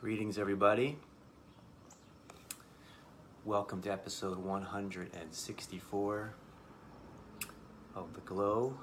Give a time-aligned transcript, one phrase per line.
[0.00, 0.96] Greetings, everybody.
[3.44, 6.34] Welcome to episode 164
[7.94, 8.78] of The Glow.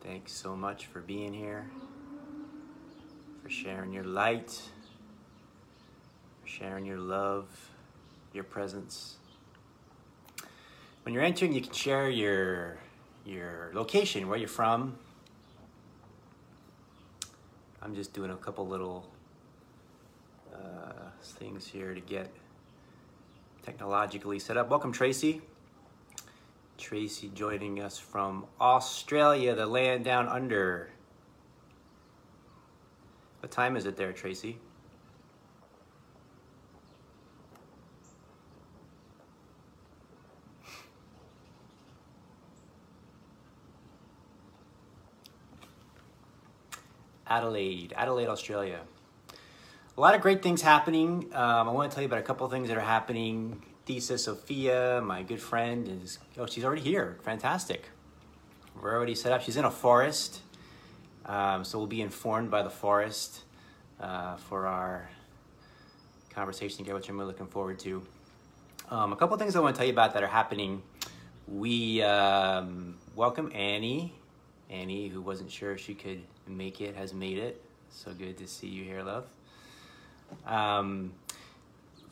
[0.00, 1.70] Thanks so much for being here,
[3.40, 4.60] for sharing your light,
[6.42, 7.46] for sharing your love,
[8.32, 9.18] your presence.
[11.04, 12.78] When you're entering, you can share your
[13.24, 14.98] your location, where you're from.
[17.80, 19.06] I'm just doing a couple little
[20.58, 22.30] uh, things here to get
[23.62, 24.70] technologically set up.
[24.70, 25.42] Welcome, Tracy.
[26.78, 30.90] Tracy joining us from Australia, the land down under.
[33.40, 34.58] What time is it there, Tracy?
[47.26, 48.80] Adelaide, Adelaide, Australia.
[49.98, 51.28] A lot of great things happening.
[51.32, 53.64] Um, I want to tell you about a couple of things that are happening.
[53.84, 57.18] Thessa Sophia, my good friend, is oh, she's already here.
[57.24, 57.88] Fantastic.
[58.80, 59.42] We're already set up.
[59.42, 60.42] She's in a forest,
[61.26, 63.40] um, so we'll be informed by the forest
[63.98, 65.10] uh, for our
[66.32, 68.06] conversation together, which I'm really looking forward to.
[68.90, 70.80] Um, a couple of things I want to tell you about that are happening.
[71.48, 74.14] We um, welcome Annie.
[74.70, 77.60] Annie, who wasn't sure if she could make it, has made it.
[77.90, 79.26] So good to see you here, love.
[80.46, 81.12] Um,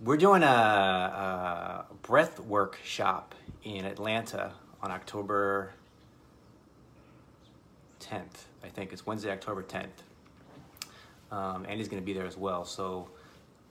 [0.02, 5.72] we're doing a, a breath workshop in Atlanta on October
[8.00, 8.44] 10th.
[8.64, 9.86] I think it's Wednesday, October 10th.
[11.32, 12.64] Um, Andy's going to be there as well.
[12.64, 13.08] So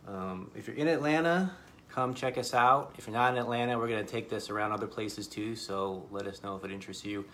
[0.07, 1.51] um, if you're in Atlanta,
[1.89, 2.95] come check us out.
[2.97, 5.55] If you're not in Atlanta, we're going to take this around other places too.
[5.55, 7.25] So let us know if it interests you.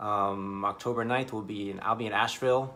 [0.00, 2.74] Um, October 9th will be in, I'll be in Asheville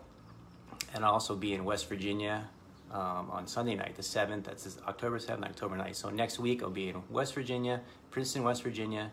[0.93, 2.47] and I'll also be in West Virginia
[2.91, 4.45] um, on Sunday night, the 7th.
[4.45, 5.95] That's October 7th, October 9th.
[5.95, 7.81] So next week I'll be in West Virginia,
[8.11, 9.11] Princeton, West Virginia,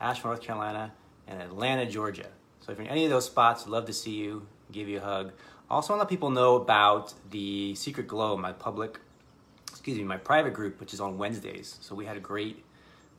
[0.00, 0.92] Asheville, North Carolina,
[1.26, 2.28] and Atlanta, Georgia.
[2.60, 5.02] So if you're in any of those spots, love to see you, give you a
[5.02, 5.32] hug.
[5.70, 9.00] Also, want to let people know about the Secret Glow, my public,
[9.70, 11.78] excuse me, my private group, which is on Wednesdays.
[11.80, 12.64] So we had a great,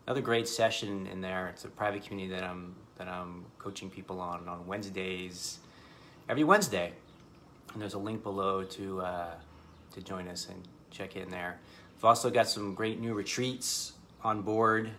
[0.05, 1.47] another great session in there.
[1.49, 5.59] It's a private community that I'm that I'm coaching people on on Wednesdays,
[6.29, 6.93] every Wednesday.
[7.73, 9.31] And there's a link below to uh,
[9.95, 10.61] to join us and
[10.91, 11.57] check in there.
[11.95, 14.91] We've also got some great new retreats on board.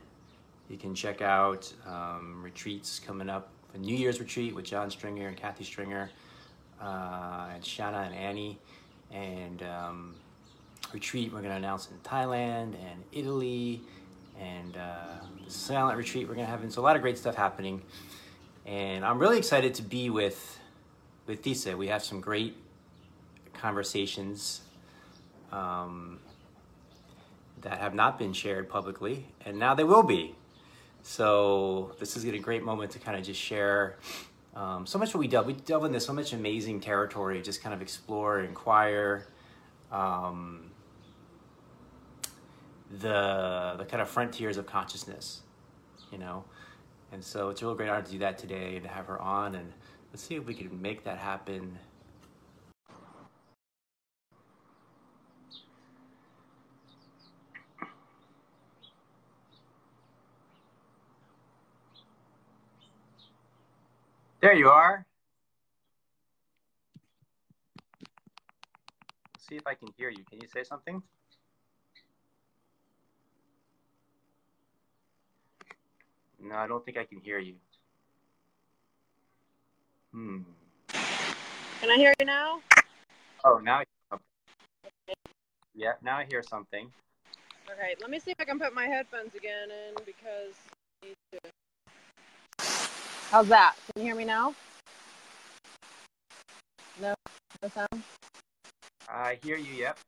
[0.69, 3.51] You can check out um, retreats coming up.
[3.75, 6.11] A New Year's retreat with John Stringer and Kathy Stringer,
[6.81, 8.59] uh, and Shanna and Annie,
[9.13, 10.15] and um,
[10.95, 13.83] retreat we're going to announce in Thailand and Italy,
[14.41, 16.63] and uh, the silent retreat we're going to have.
[16.63, 17.83] And so a lot of great stuff happening,
[18.65, 20.59] and I'm really excited to be with
[21.27, 21.77] with Thessa.
[21.77, 22.57] We have some great
[23.53, 24.63] conversations
[25.53, 26.19] um,
[27.63, 30.35] that have not been shared publicly, and now they will be.
[31.03, 33.97] So this is a great moment to kind of just share
[34.57, 35.47] um, so much what we delve.
[35.47, 39.27] We delve into so much amazing territory, just kind of explore, inquire,
[39.93, 40.71] um,
[42.91, 45.43] the the kind of frontiers of consciousness,
[46.11, 46.45] you know.
[47.13, 49.21] And so it's a real great honor to do that today and to have her
[49.21, 49.73] on, and
[50.13, 51.79] let's see if we can make that happen
[64.47, 65.05] There you are.
[69.35, 70.23] Let's see if I can hear you.
[70.31, 71.03] Can you say something?
[76.41, 77.57] No, I don't think I can hear you.
[80.13, 80.43] Hmm.
[81.81, 82.61] Can I hear you now?
[83.45, 83.81] Oh, now.
[83.81, 84.19] You
[85.75, 86.89] Yeah, now I hear something.
[87.69, 90.71] Okay, let me see if I can put my headphones again in because I need
[90.71, 90.76] to.
[93.31, 93.75] How's that?
[93.93, 94.55] Can you hear me now?
[97.01, 97.13] No,
[97.61, 98.03] no sound.
[99.09, 99.73] I hear you.
[99.73, 99.99] Yep.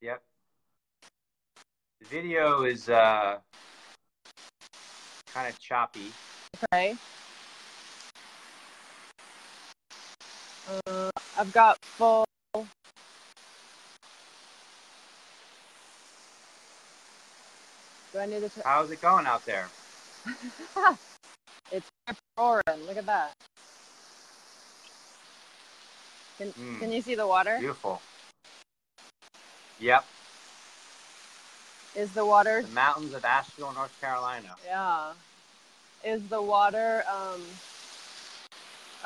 [0.00, 0.22] Yep.
[2.00, 3.38] The video is uh,
[5.32, 6.10] kind of choppy.
[6.72, 6.96] Okay.
[10.86, 12.24] Uh, I've got full.
[12.54, 12.64] Do
[18.18, 18.50] I need to?
[18.64, 19.68] How's it going out there?
[21.72, 21.90] it's
[22.36, 22.86] roaring.
[22.86, 23.32] Look at that.
[26.38, 26.78] Can, Mm.
[26.80, 27.58] can you see the water?
[27.58, 28.00] Beautiful.
[29.78, 30.04] Yep.
[31.94, 34.56] Is the water The mountains of Asheville, North Carolina.
[34.66, 35.12] Yeah.
[36.04, 37.40] Is the water um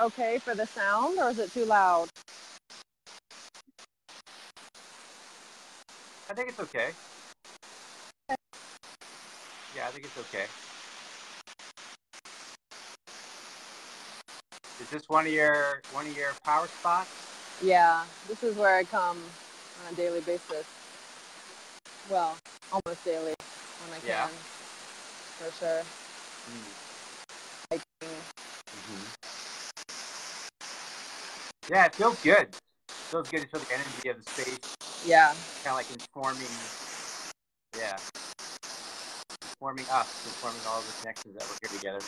[0.01, 2.09] okay for the sound or is it too loud?
[6.31, 6.91] I think it's okay.
[9.77, 10.47] Yeah, I think it's okay.
[14.89, 17.11] Is this one of your one of your power spots?
[17.63, 19.23] Yeah, this is where I come
[19.85, 20.65] on a daily basis.
[22.11, 22.39] Well,
[22.73, 23.35] almost daily
[23.85, 24.29] when I can, Yeah.
[25.37, 25.83] for sure.
[26.49, 26.65] Mm.
[27.71, 28.17] Hiking.
[28.89, 29.05] hmm
[31.71, 32.49] Yeah, it feels good.
[32.49, 32.49] It
[33.11, 36.49] feels good to feel the energy of the space, Yeah, kind of like informing.
[37.77, 37.99] Yeah,
[39.45, 42.03] informing us, informing all the connections that we're here together.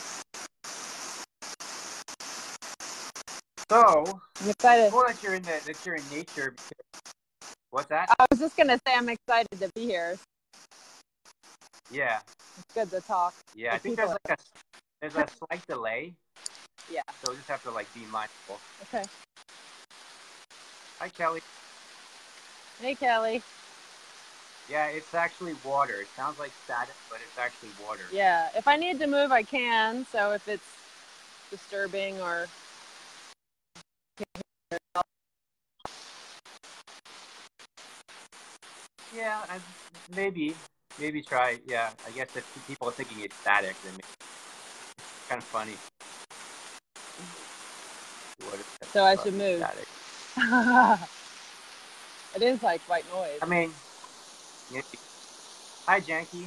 [3.70, 4.90] So, I'm excited.
[4.90, 6.52] cool that you're in the that you're in nature.
[7.70, 8.12] What's that?
[8.18, 10.18] I was just gonna say I'm excited to be here.
[11.92, 12.18] Yeah,
[12.58, 13.32] It's good to talk.
[13.54, 13.74] yeah.
[13.74, 14.36] I think there's like a
[15.00, 16.12] there's a slight delay,
[16.92, 17.02] Yeah.
[17.22, 18.58] so we just have to like be mindful.
[18.92, 19.06] Okay.
[20.98, 21.40] Hi, Kelly.
[22.80, 23.40] Hey, Kelly.
[24.68, 26.00] Yeah, it's actually water.
[26.00, 28.02] It sounds like static, but it's actually water.
[28.12, 30.06] Yeah, if I need to move, I can.
[30.10, 30.66] So if it's
[31.52, 32.48] disturbing or
[39.14, 39.58] Yeah, I,
[40.14, 40.54] maybe,
[40.98, 41.58] maybe try.
[41.66, 44.06] Yeah, I guess if people are thinking it's static, then it's
[45.28, 45.76] kind of funny.
[48.92, 49.64] So I should move.
[52.36, 53.40] It is like white noise.
[53.42, 53.74] I mean.
[55.88, 56.46] Hi, Janky.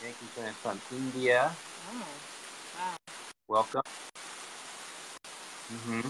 [0.00, 1.50] Janky's in from India.
[1.90, 2.04] Oh,
[2.78, 2.96] wow.
[3.48, 3.82] Welcome.
[5.68, 6.00] hmm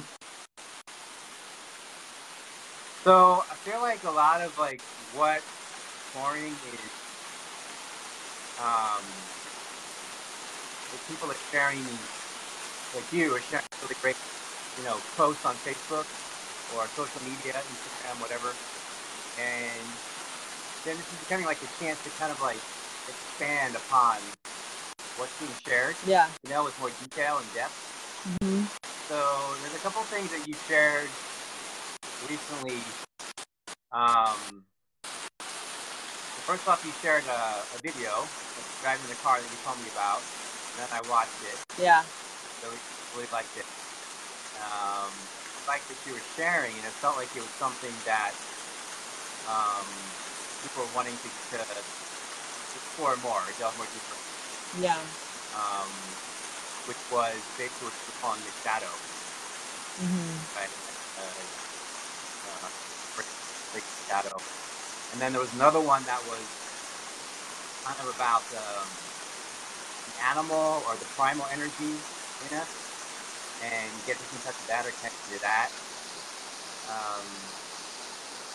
[3.07, 5.45] So I feel like a lot of like what
[6.13, 6.91] touring is,
[8.59, 9.29] um,
[10.93, 12.09] the people are sharing,
[12.93, 14.17] like you are sharing really great,
[14.77, 16.07] you know, posts on Facebook
[16.69, 18.59] or social media, Instagram, whatever,
[19.37, 19.99] and
[20.85, 22.65] then this is becoming like a chance to kind of like
[23.09, 24.33] expand upon
[25.17, 26.31] what's being shared, Yeah.
[26.43, 27.77] you know, with more detail and depth.
[28.41, 28.65] hmm
[29.11, 31.17] So there's a couple things that you shared
[32.29, 32.79] recently.
[33.93, 34.65] Um,
[36.47, 39.89] first off, you shared a, a video of driving the car that you told me
[39.91, 40.23] about,
[40.75, 41.59] and then I watched it.
[41.79, 42.03] Yeah.
[42.63, 42.79] So we
[43.15, 43.67] really liked it.
[44.57, 45.29] Um,
[45.67, 48.33] liked that you were sharing, and it felt like it was something that
[49.47, 49.87] um,
[50.63, 51.67] people were wanting to, to
[52.75, 54.17] explore more, delve more deeper.
[54.81, 55.01] Yeah.
[55.55, 56.17] Um,
[56.87, 59.01] which was basically what you're calling the shadow.
[60.01, 60.39] Mm-hmm.
[60.55, 60.71] right?
[61.17, 61.64] Uh, break, break the
[64.07, 64.43] shadow.
[65.13, 66.49] And then there was another one that was
[67.85, 68.97] kind of about um,
[70.07, 72.01] the animal or the primal energy
[72.41, 72.69] in us,
[73.61, 75.71] and get in touch with that or connect to that.
[76.89, 77.53] Um,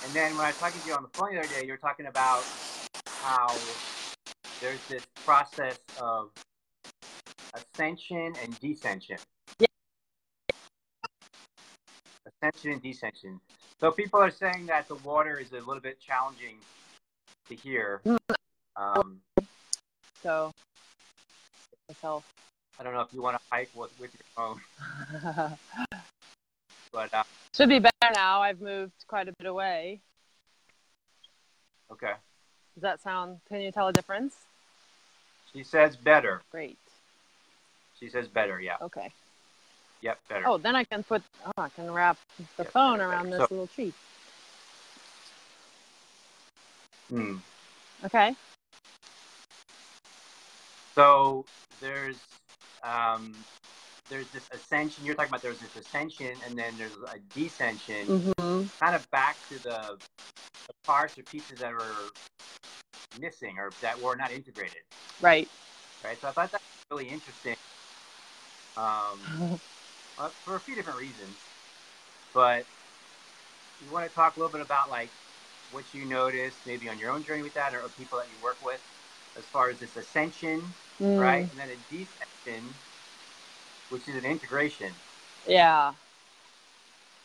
[0.04, 1.72] and then when I was talking to you on the phone the other day, you
[1.72, 2.46] were talking about
[3.22, 3.78] how
[4.62, 6.30] there's this process of
[7.54, 9.18] ascension and descension.
[12.42, 13.40] ascension and descension.
[13.80, 16.58] So people are saying that the water is a little bit challenging
[17.48, 18.02] to hear.
[18.76, 19.22] Um,
[20.22, 20.52] So,
[21.88, 22.26] myself.
[22.78, 24.60] I don't know if you want to hike with, with your phone,
[26.94, 27.24] but uh,
[27.56, 28.42] Should be better now.
[28.42, 30.02] I've moved quite a bit away.
[31.92, 32.14] okay.
[32.76, 33.40] Does that sound?
[33.48, 34.36] Can you tell a difference?
[35.54, 36.42] She says better.
[36.52, 36.78] Great.
[38.00, 38.62] She says better.
[38.62, 38.78] Yeah.
[38.82, 39.12] Okay.
[40.02, 40.20] Yep.
[40.30, 40.48] Better.
[40.48, 41.22] Oh, then I can put.
[41.46, 42.18] Oh, I can wrap
[42.58, 43.38] the Yeah, phone better, around better.
[43.40, 43.94] this So- little tree.
[47.10, 47.38] Hmm.
[48.06, 48.36] Okay.
[50.96, 51.46] So
[51.82, 52.18] there's
[52.84, 53.34] um,
[54.10, 55.06] there's this ascension.
[55.06, 58.06] You're talking about there's this ascension, and then there's a descension.
[58.06, 58.68] Mm-hmm.
[58.80, 59.98] Kind of back to the,
[60.68, 61.84] the parts or pieces that were
[63.20, 64.82] missing or that were not integrated.
[65.22, 65.50] Right.
[66.04, 66.20] right?
[66.22, 67.56] So I thought that was really interesting
[68.78, 69.60] um,
[70.20, 71.54] uh, for a few different reasons.
[72.34, 72.68] But
[73.80, 75.14] you want to talk a little bit about like
[75.72, 78.38] what you noticed maybe on your own journey with that or, or people that you
[78.42, 78.82] work with
[79.38, 81.50] as far as this ascension, Mm, right?
[81.50, 82.74] And then a descension,
[83.90, 84.94] which is an integration.
[85.48, 85.94] Yeah.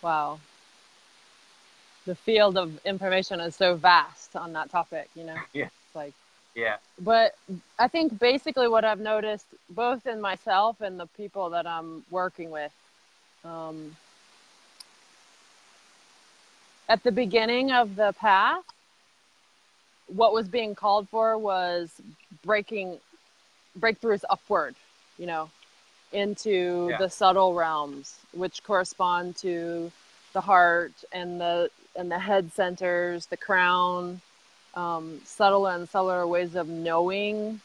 [0.03, 0.39] Wow.
[2.07, 5.37] The field of information is so vast on that topic, you know?
[5.55, 5.65] Yeah.
[5.65, 6.13] It's like,
[6.55, 6.77] Yeah.
[7.01, 7.35] but
[7.79, 12.51] I think basically what I've noticed, both in myself and the people that I'm working
[12.51, 12.73] with,
[13.45, 13.97] um,
[16.89, 18.65] at the beginning of the path,
[20.09, 22.01] what was being called for was
[22.45, 22.99] breaking
[23.79, 24.75] breakthroughs upward,
[25.19, 25.51] you know,
[26.13, 26.99] into Yeah.
[26.99, 29.91] the subtle realms, which correspond to
[30.33, 34.21] the heart and the and the head centers, the crown,
[34.75, 37.61] um, subtler and subtler ways of knowing,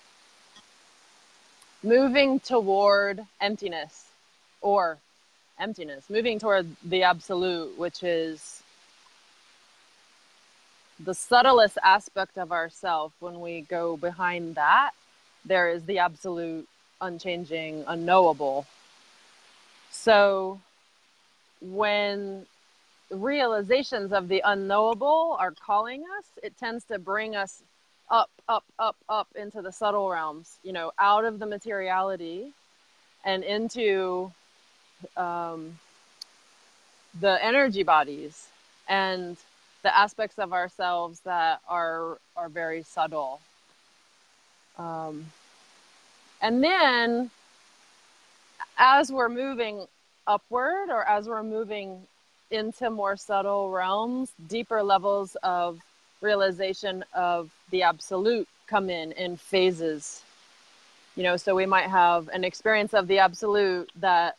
[1.81, 4.05] moving toward emptiness
[4.61, 4.99] or
[5.59, 8.63] emptiness, moving toward the absolute, which is
[10.99, 13.13] the subtlest aspect of ourself.
[13.19, 14.91] When we go behind that,
[15.45, 16.67] there is the absolute,
[17.01, 18.65] unchanging, unknowable.
[19.91, 20.59] So
[21.61, 22.45] when
[23.09, 27.61] realizations of the unknowable are calling us, it tends to bring us
[28.09, 32.51] up, up, up, up into the subtle realms, you know, out of the materiality
[33.23, 34.31] and into
[35.17, 35.79] um,
[37.19, 38.47] the energy bodies
[38.87, 39.37] and
[39.83, 43.39] the aspects of ourselves that are are very subtle.
[44.77, 45.25] Um,
[46.41, 47.31] and then,
[48.77, 49.85] as we're moving
[50.27, 52.01] upward, or as we're moving
[52.51, 55.79] into more subtle realms, deeper levels of
[56.21, 60.23] realization of the absolute come in in phases.
[61.15, 64.37] You know, so we might have an experience of the absolute that,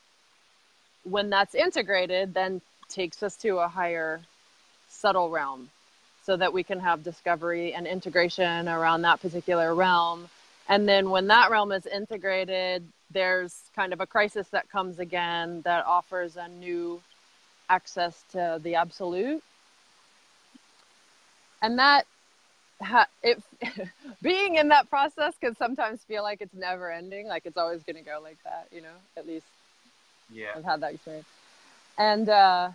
[1.04, 4.20] when that's integrated, then takes us to a higher
[4.88, 5.70] subtle realm
[6.22, 10.28] so that we can have discovery and integration around that particular realm.
[10.68, 15.62] And then when that realm is integrated, there's kind of a crisis that comes again
[15.62, 17.00] that offers a new
[17.68, 19.42] access to the absolute.
[21.62, 22.06] And that
[22.80, 23.08] ha-
[24.22, 27.96] being in that process can sometimes feel like it's never ending, like it's always going
[27.96, 29.46] to go like that, you know, at least
[30.32, 30.48] Yeah.
[30.56, 31.26] I've had that experience.
[31.98, 32.70] And uh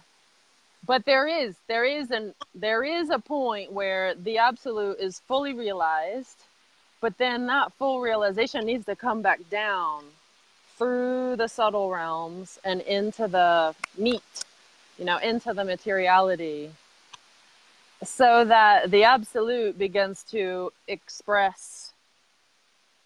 [0.86, 5.54] but there is there is an there is a point where the absolute is fully
[5.54, 6.44] realized,
[7.02, 10.04] but then that full realization needs to come back down
[10.78, 14.22] through the subtle realms and into the meat,
[15.00, 16.70] you know, into the materiality
[18.04, 21.94] so that the absolute begins to express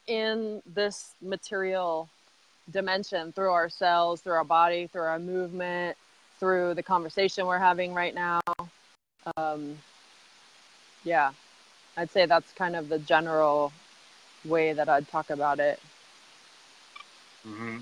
[0.07, 2.09] in this material
[2.71, 5.97] dimension through ourselves, through our body, through our movement,
[6.39, 8.39] through the conversation we're having right now.
[9.37, 9.77] Um,
[11.03, 11.31] yeah,
[11.97, 13.71] I'd say that's kind of the general
[14.45, 15.79] way that I'd talk about it.
[17.43, 17.77] hmm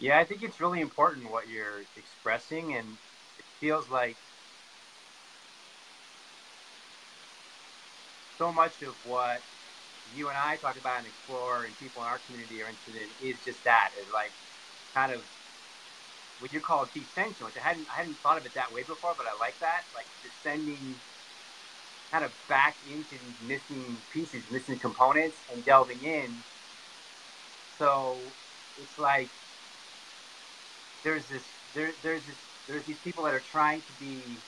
[0.00, 2.86] Yeah, I think it's really important what you're expressing, and
[3.38, 4.16] it feels like
[8.38, 9.40] so much of what
[10.10, 13.10] you and I talk about and explore, and people in our community are interested in,
[13.20, 13.90] is just that.
[14.00, 14.34] Is like
[14.94, 15.22] kind of
[16.38, 19.14] what you call descension, which I hadn't I hadn't thought of it that way before,
[19.16, 19.82] but I like that.
[19.94, 21.00] Like descending
[22.12, 26.44] kind of back into these missing pieces, missing components, and delving in.
[27.78, 28.36] So
[28.76, 29.32] it's like
[31.02, 31.44] there's this
[31.74, 34.42] there, there's this there's these people that are trying to be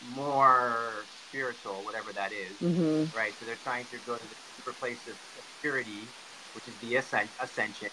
[0.00, 3.04] more spiritual, whatever that is, Mm-hmm.
[3.14, 3.38] right?
[3.38, 6.12] So they're trying to go to the deeper place of, of purity,
[6.52, 7.90] which is the ascent, ascension.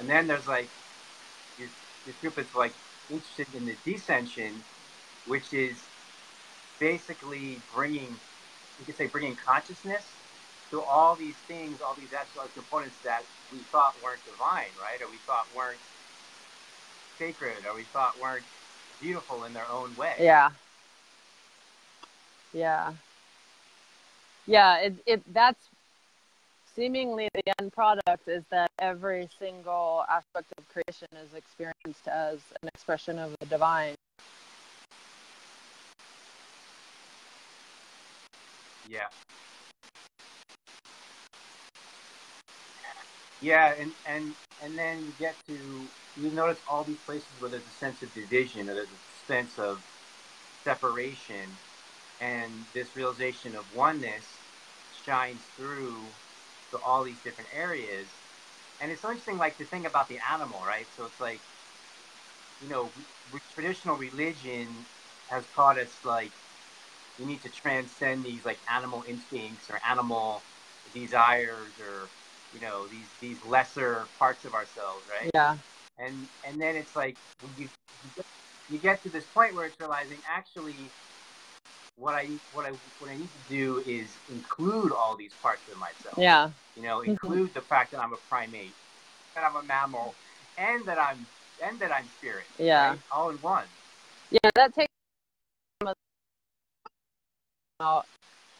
[0.00, 0.72] And then there's like
[1.58, 1.72] this,
[2.06, 2.76] this group that's like
[3.10, 4.62] interested in the descension,
[5.24, 5.90] which is
[6.80, 8.20] basically bringing,
[8.78, 10.18] you could say, bringing consciousness
[10.72, 15.02] to all these things, all these actual components that we thought weren't divine, right?
[15.02, 15.82] Or we thought weren't
[17.18, 18.46] sacred, or we thought weren't
[19.00, 20.16] beautiful in their own way.
[20.18, 20.50] Yeah.
[22.54, 22.92] Yeah.
[24.46, 25.68] Yeah, it, it that's
[26.76, 32.68] seemingly the end product is that every single aspect of creation is experienced as an
[32.74, 33.94] expression of the divine.
[38.90, 39.08] Yeah.
[43.40, 47.66] Yeah, and, and and then you get to you notice all these places where there's
[47.66, 49.78] a sense of division or there's a sense of
[50.64, 51.58] separation
[52.20, 54.44] and this realization of oneness
[54.90, 56.14] shines through
[56.72, 58.22] to all these different areas.
[58.80, 60.92] And it's so interesting like to think about the animal, right?
[60.92, 61.42] So it's like
[62.60, 62.94] you know,
[63.52, 64.86] traditional religion
[65.26, 66.34] has taught us like
[67.18, 70.46] we need to transcend these like animal instincts or animal
[70.92, 72.12] desires or
[72.52, 75.56] you know these these lesser parts of ourselves right Yeah.
[75.98, 77.68] and and then it's like when you
[78.02, 78.10] you
[78.68, 80.94] you get to this point where it's realizing actually
[81.96, 85.78] what i what i what i need to do is include all these parts of
[85.78, 86.50] myself Yeah.
[86.76, 87.08] you know Mhm.
[87.08, 88.74] include the fact that i'm a primate
[89.34, 90.14] that i'm a mammal
[90.58, 91.26] and that i'm
[91.62, 92.90] and that i'm spirit Yeah.
[92.90, 93.00] right?
[93.12, 93.66] all in one
[94.30, 94.88] Yeah, that takes
[97.80, 98.06] out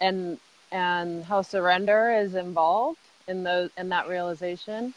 [0.00, 0.38] and
[0.70, 2.98] and how surrender is involved
[3.28, 4.94] in those in that realization.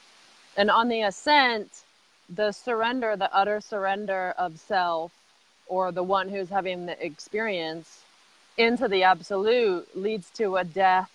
[0.57, 1.83] And on the ascent,
[2.29, 5.11] the surrender, the utter surrender of self
[5.67, 8.03] or the one who's having the experience
[8.57, 11.11] into the absolute leads to a death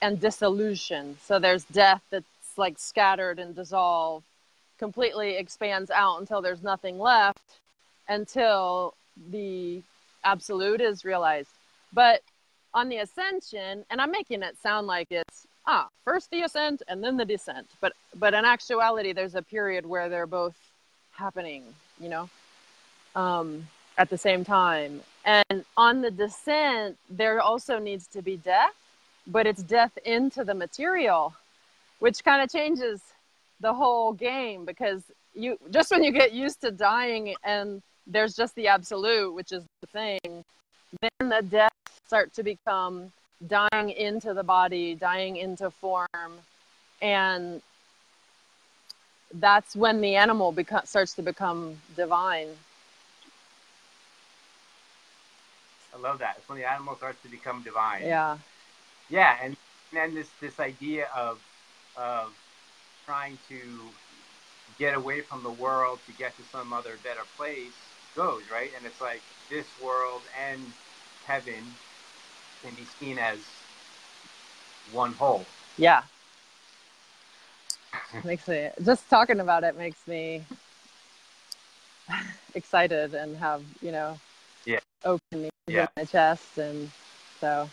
[0.00, 1.16] and dissolution.
[1.24, 2.24] So there's death that's
[2.56, 4.24] like scattered and dissolved,
[4.78, 7.40] completely expands out until there's nothing left
[8.08, 8.94] until
[9.30, 9.82] the
[10.24, 11.50] absolute is realized.
[11.92, 12.22] But
[12.74, 17.02] on the ascension, and I'm making it sound like it's ah, first the ascent and
[17.02, 17.66] then the descent.
[17.80, 20.56] But but in actuality there's a period where they're both
[21.12, 21.62] happening,
[22.00, 22.30] you know,
[23.14, 25.00] um, at the same time.
[25.24, 28.74] And on the descent, there also needs to be death,
[29.26, 31.34] but it's death into the material,
[32.00, 33.00] which kind of changes
[33.60, 35.02] the whole game because
[35.34, 39.62] you just when you get used to dying and there's just the absolute, which is
[39.80, 40.44] the thing,
[41.00, 41.72] then the death
[42.06, 43.12] start to become
[43.46, 46.32] dying into the body, dying into form,
[47.00, 47.62] and
[49.34, 52.48] that's when the animal beco- starts to become divine.
[55.94, 56.36] I love that.
[56.38, 58.02] It's when the animal starts to become divine.
[58.04, 58.38] Yeah.
[59.10, 59.56] Yeah, and
[59.92, 61.40] then this this idea of
[61.96, 62.32] of
[63.04, 63.60] trying to
[64.78, 67.72] get away from the world to get to some other better place
[68.16, 70.60] goes right, and it's like this world and
[71.26, 71.62] heaven
[72.62, 73.38] can be seen as
[74.92, 75.44] one whole.
[75.76, 76.02] Yeah.
[78.24, 80.44] makes me just talking about it makes me
[82.54, 84.18] excited and have you know
[84.64, 85.86] yeah open yeah.
[85.96, 86.90] my chest and
[87.40, 87.68] so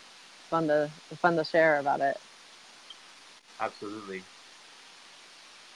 [0.48, 2.16] fun to fun to share about it
[3.60, 4.22] absolutely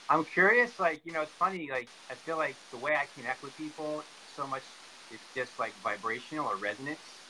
[0.09, 3.41] i'm curious like you know it's funny like i feel like the way i connect
[3.43, 4.65] with people so much
[5.11, 7.27] it's just like vibrational or resonance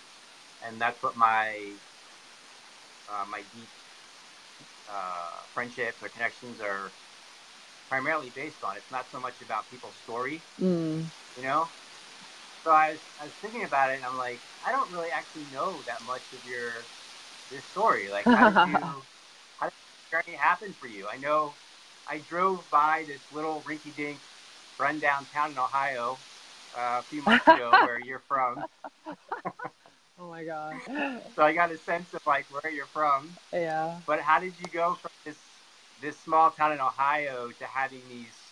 [0.61, 1.75] and that's what my
[3.07, 3.69] uh, my deep
[4.89, 6.93] uh, friendships or connections are
[7.89, 8.77] primarily based on.
[8.77, 11.05] It's not so much about people's story, mm.
[11.35, 11.69] you know.
[12.65, 15.45] So I was, I was thinking about it, and I'm like, I don't really actually
[15.45, 16.87] know that much of your
[17.51, 18.09] this story.
[18.09, 18.75] Like, how did you,
[19.59, 19.73] how did
[20.11, 21.07] the journey happen for you?
[21.07, 21.53] I know
[22.07, 24.21] I drove by this little rinky-dink,
[24.79, 26.21] rundown town in Ohio
[26.75, 28.65] uh, a few months ago, where you're from.
[30.19, 30.73] oh my god!
[31.35, 33.37] So I got a sense of like where you're from.
[33.53, 33.99] Yeah.
[34.07, 35.37] But how did you go from this
[36.01, 38.44] this small town in Ohio to having these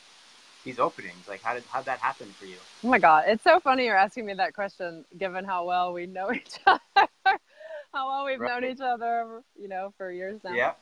[0.63, 1.27] these openings?
[1.27, 2.55] Like how did how that happen for you?
[2.83, 6.05] Oh my god, it's so funny you're asking me that question given how well we
[6.05, 6.79] know each other.
[7.93, 8.61] how well we've right.
[8.61, 10.53] known each other, you know, for years now.
[10.53, 10.73] Yeah.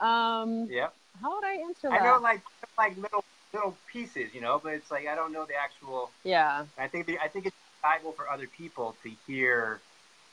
[0.00, 0.88] Um Yeah.
[1.20, 2.00] How would I answer that?
[2.00, 2.42] I know like
[2.76, 6.64] like little little pieces, you know, but it's like I don't know the actual Yeah.
[6.78, 9.80] I think the, I think it's valuable for other people to hear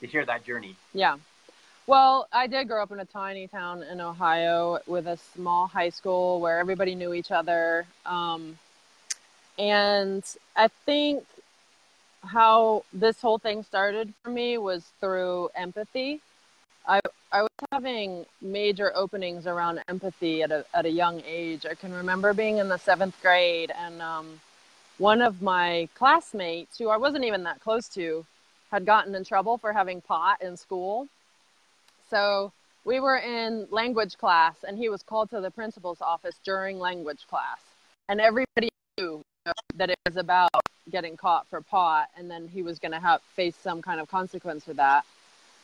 [0.00, 0.76] to hear that journey.
[0.94, 1.16] Yeah.
[1.86, 5.88] Well, I did grow up in a tiny town in Ohio with a small high
[5.88, 7.84] school where everybody knew each other.
[8.06, 8.58] Um,
[9.60, 10.24] and
[10.56, 11.24] I think
[12.22, 16.20] how this whole thing started for me was through empathy.
[16.88, 17.00] I,
[17.32, 21.66] I was having major openings around empathy at a, at a young age.
[21.66, 24.40] I can remember being in the seventh grade, and um,
[24.98, 28.26] one of my classmates, who I wasn't even that close to,
[28.72, 31.08] had gotten in trouble for having pot in school
[32.10, 32.52] so
[32.84, 37.26] we were in language class, and he was called to the principal's office during language
[37.30, 37.60] class.
[38.08, 38.68] And everybody
[38.98, 39.22] knew
[39.74, 40.50] that it was about
[40.90, 44.08] getting caught for pot, and then he was going to have face some kind of
[44.10, 45.04] consequence for that.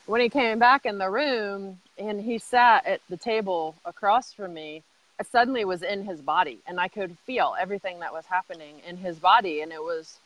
[0.07, 4.55] When he came back in the room and he sat at the table across from
[4.55, 4.83] me,
[5.19, 8.97] I suddenly was in his body, and I could feel everything that was happening in
[8.97, 10.19] his body, and it was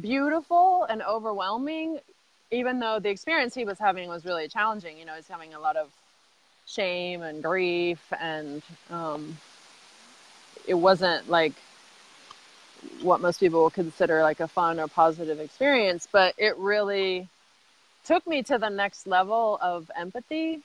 [0.00, 2.00] beautiful and overwhelming
[2.50, 5.60] even though the experience he was having was really challenging, you know, he's having a
[5.60, 5.90] lot of
[6.66, 9.36] shame and grief, and um,
[10.66, 11.52] it wasn't like
[13.02, 17.28] what most people will consider like a fun or positive experience, but it really
[18.04, 20.60] took me to the next level of empathy.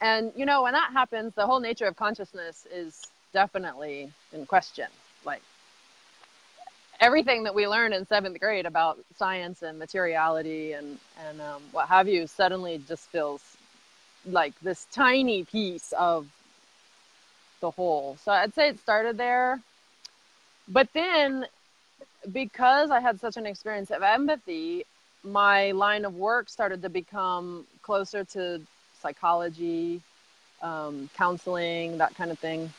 [0.00, 4.86] And, you know, when that happens, the whole nature of consciousness is definitely in question.
[5.24, 5.42] Like,
[7.00, 11.88] everything that we learned in seventh grade about science and materiality and and um, what
[11.88, 13.42] have you suddenly just feels
[14.26, 16.26] like this tiny piece of
[17.60, 18.16] the whole.
[18.24, 19.60] So I'd say it started there,
[20.68, 21.46] but then
[22.32, 24.84] because I had such an experience of empathy,
[25.24, 28.60] my line of work started to become closer to
[29.00, 30.02] psychology,
[30.62, 32.72] um, counseling, that kind of thing,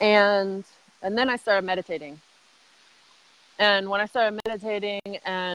[0.00, 0.64] and
[1.02, 2.20] and then I started meditating.
[3.58, 5.54] And when I started meditating and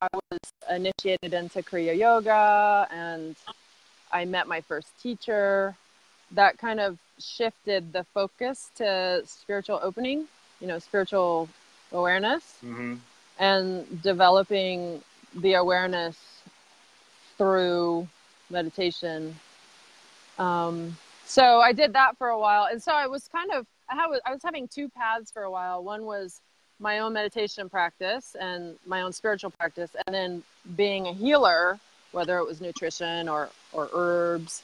[0.00, 0.38] I was
[0.70, 3.34] initiated into Kriya Yoga and
[4.12, 5.76] I met my first teacher,
[6.32, 10.26] that kind of shifted the focus to spiritual opening,
[10.60, 11.48] you know, spiritual
[11.92, 12.94] awareness Mm-hmm.
[13.38, 15.02] and developing
[15.34, 16.16] the awareness
[17.36, 18.08] through
[18.50, 19.36] meditation.
[20.38, 23.94] Um, so I did that for a while, and so I was kind of I,
[23.94, 25.82] had, I was having two paths for a while.
[25.82, 26.40] One was
[26.80, 30.42] my own meditation practice and my own spiritual practice, and then
[30.76, 31.78] being a healer,
[32.12, 34.62] whether it was nutrition or or herbs.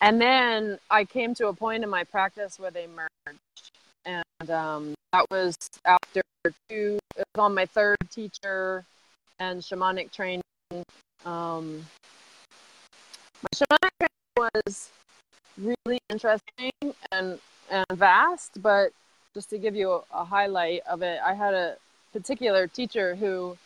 [0.00, 3.70] And then I came to a point in my practice where they merged,
[4.06, 6.22] and um, that was after
[6.68, 6.98] two.
[7.16, 8.84] It was on my third teacher
[9.38, 10.42] and shamanic training.
[11.26, 11.84] Um,
[13.42, 14.90] my shamanic training was
[15.58, 16.72] really interesting
[17.12, 17.38] and
[17.70, 18.92] and vast, but
[19.34, 21.76] just to give you a, a highlight of it, I had a
[22.12, 23.56] particular teacher who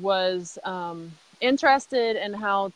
[0.00, 2.72] was um, interested in how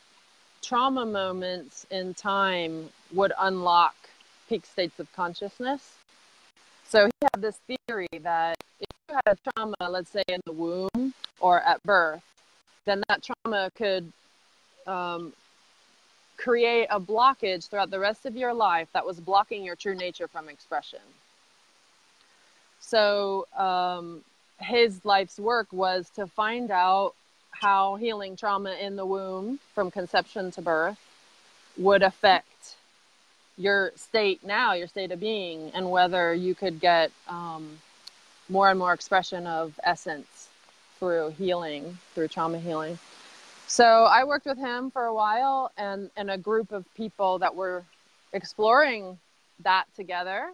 [0.67, 3.95] trauma moments in time would unlock
[4.49, 5.95] peak states of consciousness.
[6.89, 10.53] So he had this theory that if you had a trauma, let's say in the
[10.53, 12.23] womb or at birth,
[12.85, 14.13] then that trauma could
[14.87, 15.33] um,
[16.37, 20.29] create a blockage throughout the rest of your life that was blocking your true nature
[20.29, 21.01] from expression.
[22.81, 24.23] So um,
[24.61, 27.15] his life's work was to find out
[27.61, 30.99] how healing trauma in the womb from conception to birth
[31.77, 32.77] would affect
[33.59, 37.79] your state now, your state of being, and whether you could get um,
[38.49, 40.49] more and more expression of essence
[40.99, 42.99] through healing, through trauma healing.
[43.67, 47.55] So I worked with him for a while and, and a group of people that
[47.55, 47.85] were
[48.33, 49.19] exploring
[49.65, 50.51] that together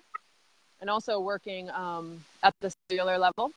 [0.81, 3.53] and also working um, at the cellular level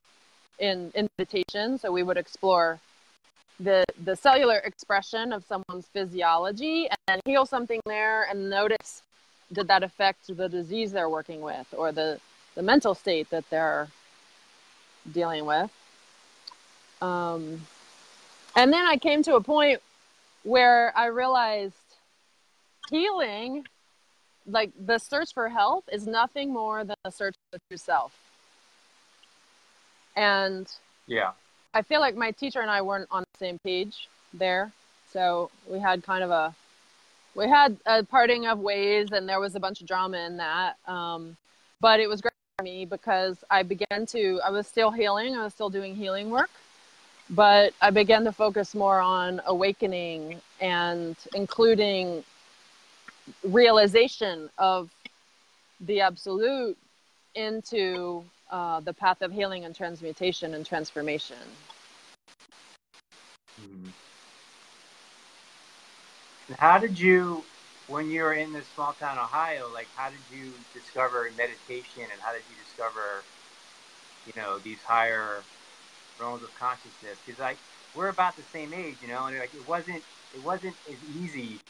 [0.59, 1.77] in, in meditation.
[1.77, 2.79] So we would explore
[3.59, 9.01] the, the cellular expression of someone's physiology and heal something there and notice
[9.53, 12.19] did that affect the disease they're working with or the,
[12.55, 13.87] the mental state that they're
[15.11, 15.71] dealing with.
[17.01, 17.61] Um,
[18.55, 19.81] and then I came to a point
[20.43, 21.75] where I realized
[22.89, 23.65] healing,
[24.47, 28.13] like the search for health, is nothing more than a search for true self.
[30.15, 30.71] And
[31.07, 31.31] Yeah.
[31.75, 34.71] I feel like my teacher and I weren't on the same page there.
[35.11, 36.55] So we had kind of a
[37.35, 40.77] we had a parting of ways and there was a bunch of drama in that.
[40.87, 41.35] Um,
[41.81, 45.43] but it was great for me because I began to I was still healing, I
[45.43, 46.49] was still doing healing work,
[47.29, 52.23] but I began to focus more on awakening and including
[53.43, 54.91] realization of
[55.81, 56.77] the absolute
[57.35, 61.37] into uh, the path of healing and transmutation and transformation.
[63.59, 63.93] Mhm.
[66.47, 67.45] And how did you,
[67.87, 72.21] when you were in this small town Ohio, like how did you discover meditation and
[72.21, 73.25] how did you discover,
[74.25, 75.45] you know, these higher
[76.19, 77.19] realms of consciousness?
[77.25, 77.59] Because like
[77.93, 80.03] we're about the same age, you know, and like it wasn't
[80.33, 81.61] it wasn't as easy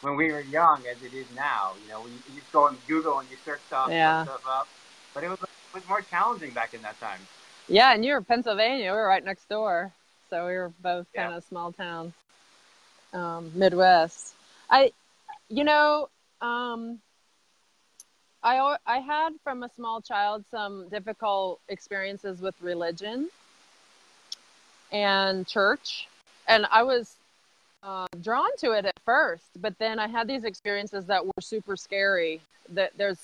[0.00, 1.76] when we were young as it is now.
[1.82, 4.22] You know, when you, just go on Google and you search stuff, Yeah.
[4.22, 4.68] stuff up,
[5.14, 5.38] but it was
[5.74, 7.20] was more challenging back in that time.
[7.68, 8.90] Yeah, and you were Pennsylvania.
[8.92, 9.92] We were right next door,
[10.28, 11.24] so we were both Yeah.
[11.24, 12.12] kind of small town,
[13.12, 14.34] um, Midwest.
[14.68, 14.92] I,
[15.48, 16.08] you know,
[16.40, 17.00] um,
[18.42, 23.28] I I had from a small child some difficult experiences with religion
[24.92, 26.08] and church,
[26.48, 27.16] and I was
[27.82, 31.76] uh, drawn to it at first, but then I had these experiences that were super
[31.76, 32.40] scary.
[32.70, 33.18] That there's,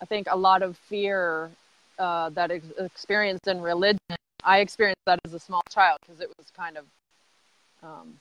[0.00, 1.50] I think, a lot of fear
[1.98, 3.98] uh, that is experienced in religion.
[4.44, 6.84] I experienced that as a small child because it was kind of
[7.82, 8.18] um,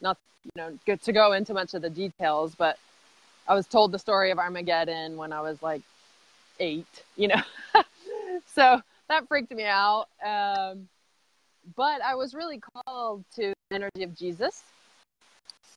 [0.00, 2.78] not, you know, good to go into much of the details, but
[3.46, 5.82] I was told the story of Armageddon when I was like
[6.60, 7.42] eight, you know,
[8.46, 10.06] so that freaked me out.
[10.24, 10.88] Um,
[11.76, 14.62] but I was really called to the energy of Jesus.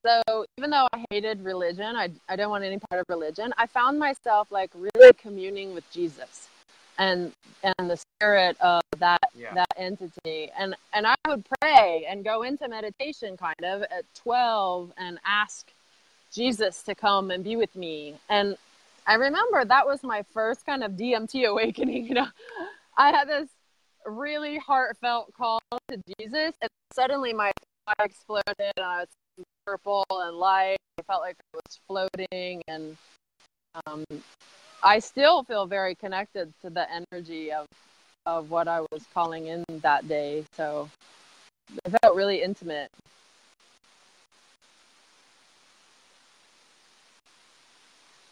[0.04, 3.68] So even though I hated religion, I, I don't want any part of religion, I
[3.68, 6.50] found myself like really communing with Jesus
[7.02, 7.32] and
[7.64, 9.54] and the spirit of that Yeah.
[9.56, 10.52] that entity.
[10.58, 15.72] And and I would pray and go into meditation kind of at 12 and ask
[16.32, 18.16] Jesus to come and be with me.
[18.30, 18.56] And
[19.08, 22.28] I remember that was my first kind of DMT awakening, you know.
[22.98, 23.50] I had this
[24.06, 25.60] really heartfelt call
[25.90, 27.52] to Jesus and suddenly my
[27.88, 30.78] thought exploded and I was purple and light.
[31.00, 32.96] I felt like I was floating and
[33.86, 34.06] um,
[34.84, 37.68] I still feel very connected to the energy of
[38.26, 40.46] of what I was calling in that day.
[40.56, 40.90] So
[41.86, 42.90] it felt really intimate.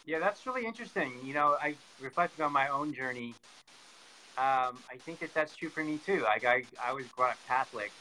[0.06, 1.12] Yeah, that's really interesting.
[1.24, 3.34] You know, I reflecting on my own journey.
[4.38, 6.22] um, I think that that's true for me too.
[6.22, 7.92] Like I, I was brought up Catholic,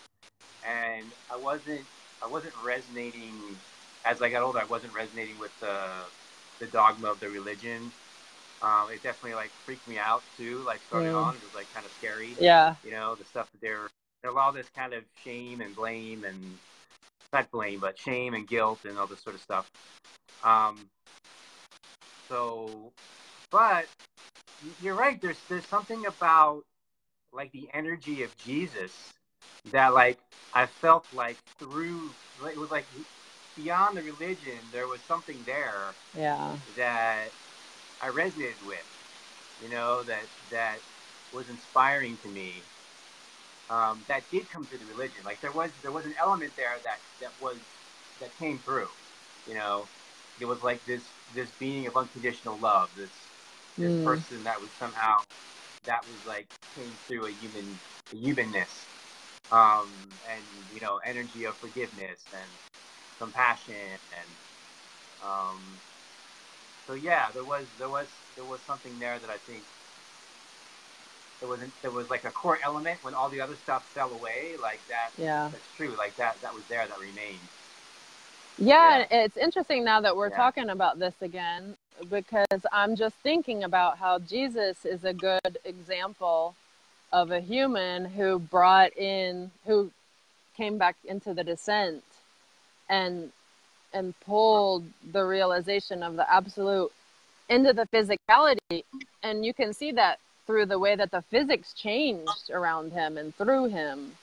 [0.67, 1.81] and I wasn't,
[2.23, 3.33] I wasn't resonating
[4.05, 4.59] as I got older.
[4.59, 5.75] I wasn't resonating with the,
[6.59, 7.93] the dogma of the religion.
[8.61, 10.63] Um, it definitely like freaked me out too.
[10.65, 11.23] Like starting Mm.
[11.25, 12.39] on, it was like kind of scary.
[12.39, 12.75] Yeah.
[12.83, 13.89] You know, the stuff that they're,
[14.23, 16.59] there's all this kind of shame and blame and
[17.33, 19.65] not blame, but shame and guilt and all this sort of stuff.
[20.43, 20.89] Um,
[22.29, 22.93] so,
[23.51, 23.89] but
[24.79, 25.21] you're right.
[25.21, 26.63] There's there's something about
[27.33, 29.13] like the energy of Jesus
[29.65, 30.19] that like
[30.53, 32.17] I felt like through
[32.49, 32.89] it was like
[33.55, 36.59] beyond the religion there was something there Yeah.
[36.75, 37.29] that
[38.01, 38.85] I resonated with.
[39.57, 40.79] You know that that
[41.31, 42.69] was inspiring to me.
[43.69, 45.23] Um, that did come through the religion.
[45.23, 47.61] Like there was there was an element there that that was
[48.19, 48.89] that came through.
[49.45, 49.89] You know,
[50.39, 52.89] it was like this this being of unconditional love.
[52.95, 53.29] This
[53.79, 54.03] this Mm.
[54.03, 55.21] person that was somehow
[55.85, 57.79] that was like came through a human
[58.11, 58.89] a humanness
[59.51, 62.51] um, and you know energy of forgiveness and
[63.19, 63.75] compassion
[64.17, 64.29] and
[65.23, 65.59] um,
[66.87, 69.61] so yeah there was there was there was something there that I think
[71.39, 74.55] there was there was like a core element when all the other stuff fell away
[74.61, 75.49] like that Yeah.
[75.51, 77.39] that's true like that that was there that remained
[78.57, 80.35] Yeah, it's interesting now that we're Yeah.
[80.35, 81.75] talking about this again
[82.09, 86.55] because I'm just thinking about how Jesus is a good example
[87.11, 89.91] of a human who brought in who
[90.55, 92.03] came back into the descent
[92.89, 93.31] and
[93.93, 96.91] and pulled the realization of the absolute
[97.49, 98.83] into the physicality.
[99.23, 103.33] And you can see that through the way that the physics changed around him and
[103.35, 104.13] through him.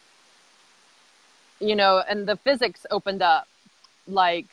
[1.61, 3.46] You know and the physics opened up
[4.07, 4.46] like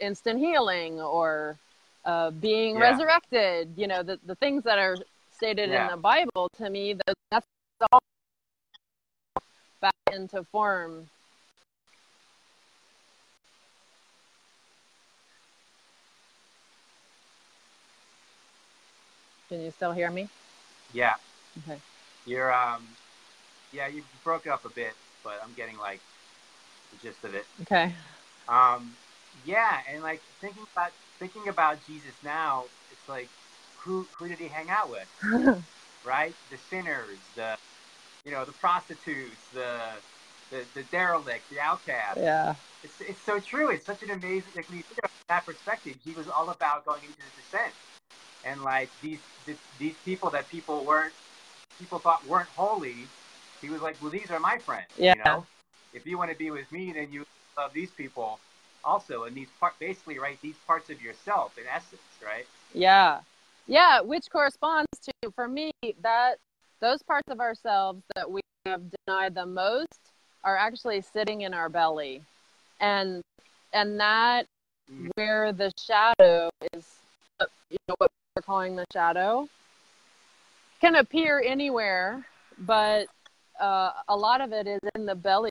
[0.00, 1.56] instant healing or
[2.04, 2.80] uh, being Yeah.
[2.90, 3.72] resurrected.
[3.76, 4.96] You know the, the things that are
[5.32, 7.46] stated in the bible to me that, that's
[7.92, 8.00] all
[9.80, 11.08] back into form
[19.52, 20.30] can you still hear me?
[20.92, 21.14] Yeah.
[21.58, 21.82] Okay.
[22.24, 22.96] You're um
[23.70, 26.02] yeah you broke it up a bit but I'm getting like
[26.90, 27.46] the gist of it.
[27.62, 27.94] Okay.
[28.48, 28.94] Um,
[29.44, 33.30] yeah, and like thinking about thinking about Jesus now, it's like
[33.84, 35.08] who who did he hang out with?
[36.04, 37.56] Right, the sinners, the
[38.24, 40.02] you know the prostitutes, the
[40.50, 42.20] the, the derelict, the outcast.
[42.20, 42.54] yeah.
[42.82, 43.70] It's it's so true.
[43.70, 46.50] It's such an amazing like when you think of from that perspective, he was all
[46.50, 47.74] about going into the descent,
[48.44, 51.12] and like these th- these people that people weren't
[51.78, 53.08] people thought weren't holy.
[53.60, 54.88] He was like, well, these are my friends.
[54.96, 55.14] Yeah.
[55.14, 55.46] You know,
[55.94, 57.24] if you want to be with me, then you
[57.56, 58.38] love these people
[58.84, 62.46] also, and these part basically right these parts of yourself in essence, right?
[62.74, 63.20] Yeah.
[63.68, 65.70] Yeah, which corresponds to for me
[66.02, 66.36] that
[66.80, 70.00] those parts of ourselves that we have denied the most
[70.44, 72.22] are actually sitting in our belly.
[72.80, 73.22] And
[73.72, 74.46] and that
[74.90, 75.10] Mhm.
[75.14, 76.86] where the shadow is
[77.70, 79.46] you know what we're calling the shadow
[80.80, 82.24] can appear anywhere,
[82.60, 83.06] but
[83.60, 85.50] uh, a lot of it is in the belly.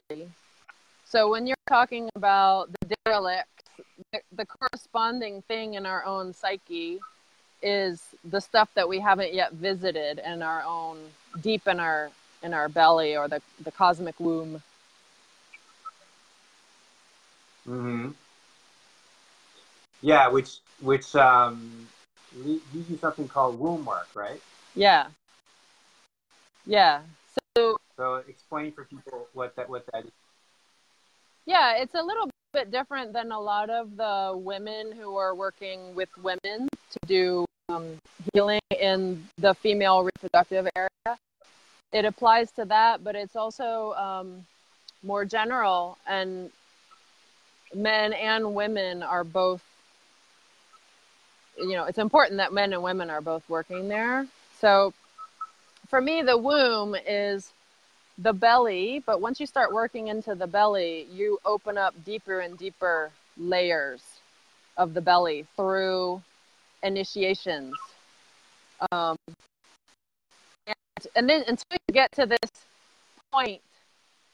[1.06, 3.64] So when you're talking about the derelicts,
[4.12, 7.00] the, the corresponding thing in our own psyche
[7.62, 10.98] is the stuff that we haven't yet visited in our own
[11.42, 12.10] deep in our
[12.42, 14.64] in our belly or the, the cosmic womb.
[17.70, 18.10] Mm-hmm.
[20.02, 21.88] Yeah, which which um,
[22.36, 24.42] you do something called womb work, right?
[24.76, 25.08] Yeah.
[26.66, 27.02] Yeah.
[27.56, 30.12] So So explain for people what that what that is.
[31.46, 35.96] yeah, it's a little bit different than a lot of the women who are working
[35.96, 37.98] with women to do um,
[38.34, 41.18] healing in the female reproductive area.
[41.94, 44.46] It applies to that, but it's also um,
[45.04, 46.52] more general, and
[47.74, 49.64] men and women are both.
[51.62, 54.28] You know, it's important that men and women are both working there.
[54.60, 54.94] So,
[55.88, 57.52] for me, the womb is
[58.18, 62.58] the belly, but once you start working into the belly, you open up deeper and
[62.58, 64.02] deeper layers
[64.78, 66.22] of the belly through
[66.84, 67.76] initiations.
[68.92, 69.16] Um,
[70.68, 70.76] and,
[71.16, 72.52] and then until you get to this
[73.32, 73.62] point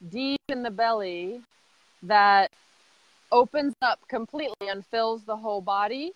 [0.10, 1.42] deep in the belly
[2.04, 2.52] that
[3.32, 6.14] opens up completely and fills the whole body.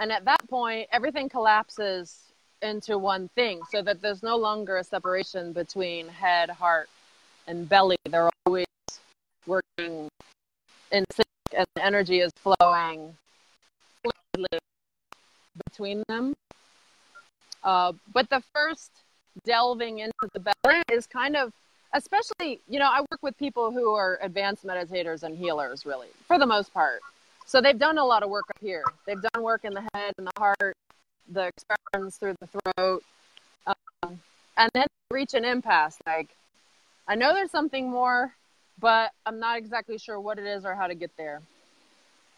[0.00, 2.20] And at that point, everything collapses
[2.62, 6.88] into one thing so that there's no longer a separation between head, heart,
[7.46, 7.96] and belly.
[8.08, 8.66] They're always
[9.46, 10.08] working
[10.90, 13.14] in sync and energy is flowing
[15.66, 16.34] between them.
[17.62, 18.90] Uh, but the first
[19.44, 21.52] delving into the belly is kind of
[21.94, 26.38] especially you know i work with people who are advanced meditators and healers really for
[26.38, 27.00] the most part
[27.46, 28.84] so they've done a lot of work up here.
[29.06, 30.76] They've done work in the head and the heart
[31.30, 33.04] the expressions through the throat
[33.66, 34.20] um,
[34.56, 35.98] and then reach an impasse.
[36.06, 36.28] Like
[37.08, 38.34] i know there's something more
[38.80, 41.40] but i'm not exactly sure what it is or how to get there.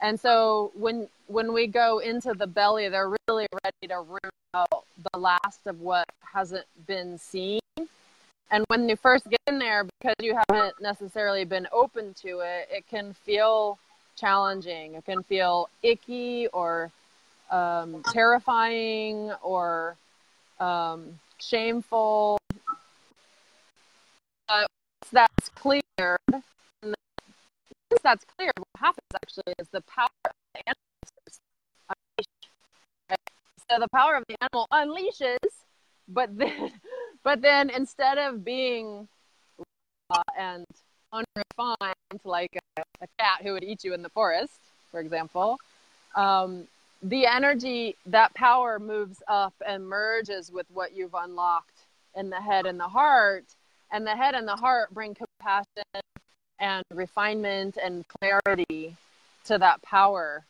[0.01, 4.85] And so when when we go into the belly they're really ready to root out
[5.13, 7.61] the last of what hasn't been seen.
[8.51, 12.69] And when you first get in there, because you haven't necessarily been open to it,
[12.71, 13.79] it can feel
[14.17, 14.95] challenging.
[14.95, 16.91] It can feel icky or
[17.51, 19.97] um, terrifying or
[20.61, 22.39] um, shameful.
[24.49, 24.67] But
[25.11, 26.17] that's clear,
[27.93, 30.79] once that's clear, what happens actually is the power of the animal.
[33.71, 35.51] So the power of the animal unleashes,
[36.09, 36.73] but then
[37.25, 39.09] but then instead of being
[40.11, 40.65] raw and
[41.13, 42.83] unrefined like a,
[43.19, 45.59] cat who would eat you in the forest, for example,
[46.15, 46.67] um,
[47.03, 52.67] the energy, that power moves up and merges with what you've unlocked in the head
[52.67, 53.45] and the heart.
[53.91, 56.01] And the head and the heart bring compassion
[56.61, 58.97] and refinement and clarity
[59.45, 60.45] to that power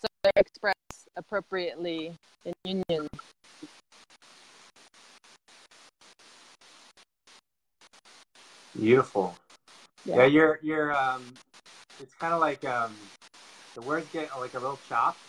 [0.00, 0.74] so they express
[1.16, 3.08] appropriately in union.
[8.74, 9.36] Beautiful.
[10.08, 11.38] Yeah, yeah you're you're um
[12.00, 13.10] it's kind of like um
[13.76, 15.24] the words get like a little chopped.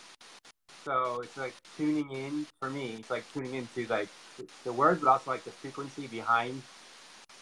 [0.86, 2.98] So it's like tuning in for me.
[3.00, 4.12] It's like tuning into like
[4.66, 6.64] the words, but also like the frequency behind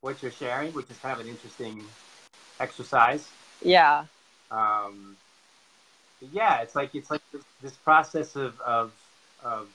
[0.02, 1.90] what you're sharing, which is kind of an interesting
[2.60, 3.34] exercise.
[3.62, 4.06] Yeah.
[4.52, 5.18] Um,
[6.22, 8.94] yeah, it's like it's like this, this process of of
[9.44, 9.70] of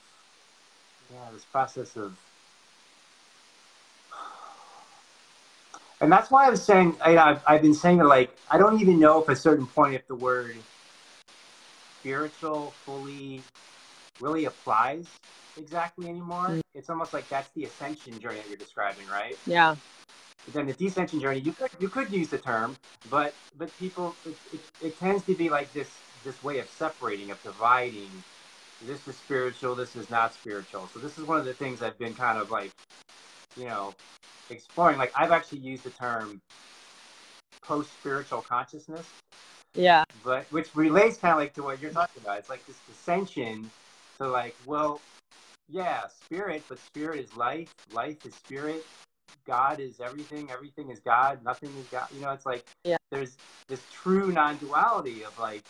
[1.11, 2.17] yeah, this process of
[6.03, 8.79] and that's why I was saying I, have I've been saying that like I don't
[8.81, 10.55] even know if at a certain point if the word
[11.99, 13.41] spiritual fully
[14.19, 15.07] really applies
[15.57, 16.49] exactly anymore.
[16.49, 16.61] Mm.
[16.75, 19.37] It's almost like that's the ascension journey that you're describing, right?
[19.47, 19.75] Yeah.
[20.45, 22.75] But then the descension journey, you could you could use the term,
[23.09, 25.89] but but people it, it, it tends to be like this
[26.25, 28.09] this way of separating, of dividing.
[28.85, 29.75] This is spiritual.
[29.75, 30.89] This is not spiritual.
[30.93, 32.71] So this is one of the things I've been kind of like,
[33.57, 33.93] you know,
[34.49, 34.97] exploring.
[34.97, 36.41] Like I've actually used the term
[37.61, 39.07] post spiritual consciousness.
[39.75, 40.03] Yeah.
[40.23, 42.39] But which relates kind of like to what you're talking about.
[42.39, 43.69] It's like this ascension
[44.19, 45.01] to like, well,
[45.69, 47.73] yeah, spirit, but spirit is life.
[47.91, 48.85] Life is spirit.
[49.45, 50.49] God is everything.
[50.51, 51.43] Everything is God.
[51.43, 52.07] Nothing is God.
[52.13, 52.97] You know, it's like yeah.
[53.11, 53.37] there's
[53.67, 55.63] this true non-duality of like,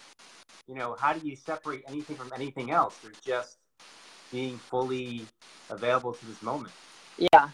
[0.67, 2.97] you know, how do you separate anything from anything else?
[3.01, 3.57] There's just
[4.31, 5.25] being fully
[5.69, 6.73] available to this moment.
[7.17, 7.49] Yeah,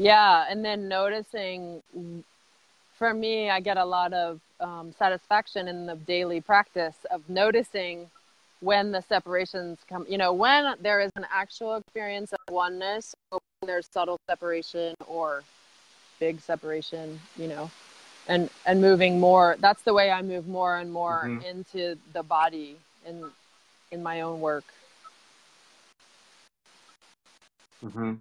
[0.00, 1.82] yeah, and then noticing
[2.98, 8.10] for me, I get a lot of um, satisfaction in the daily practice of noticing
[8.60, 13.40] when the separations come, you know, when there is an actual experience of oneness, or
[13.60, 15.42] when there's subtle separation or
[16.18, 17.70] big separation, you know,
[18.28, 19.56] and and moving more.
[19.60, 21.42] That's the way I move more and more mm-hmm.
[21.42, 23.24] into the body in
[23.90, 24.64] in my own work.
[27.84, 28.14] Mm-hmm.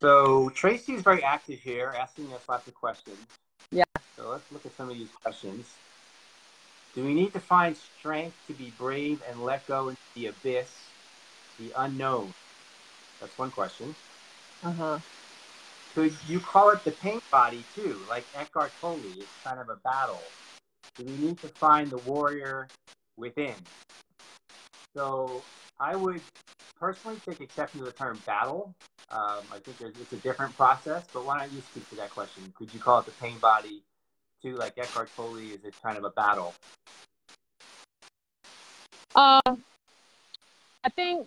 [0.00, 3.18] So Tracy is very active here, asking us lots of questions.
[3.72, 3.84] Yeah.
[4.16, 5.66] So let's look at some of these questions.
[6.94, 10.70] Do we need to find strength to be brave and let go into the abyss,
[11.58, 12.32] the unknown?
[13.20, 13.94] That's one question.
[14.62, 14.98] Uh huh.
[15.94, 19.00] Could you call it the pain body too, like Eckhart Tolle?
[19.18, 20.22] It's kind of a battle.
[20.96, 22.68] Do we need to find the warrior
[23.16, 23.54] within?
[24.96, 25.42] So
[25.80, 26.20] I would
[26.78, 28.72] personally take exception to the term battle
[29.10, 32.52] um, I think it's a different process, but why don't you speak to that question?
[32.56, 33.82] Could you call it the pain body
[34.42, 35.36] too, like Eckhart Tolle?
[35.38, 36.54] Is it kind of a battle?
[39.14, 39.64] Um,
[40.84, 41.26] I think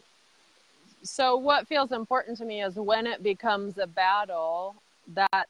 [1.02, 1.38] so.
[1.38, 4.76] What feels important to me is when it becomes a battle,
[5.08, 5.50] that's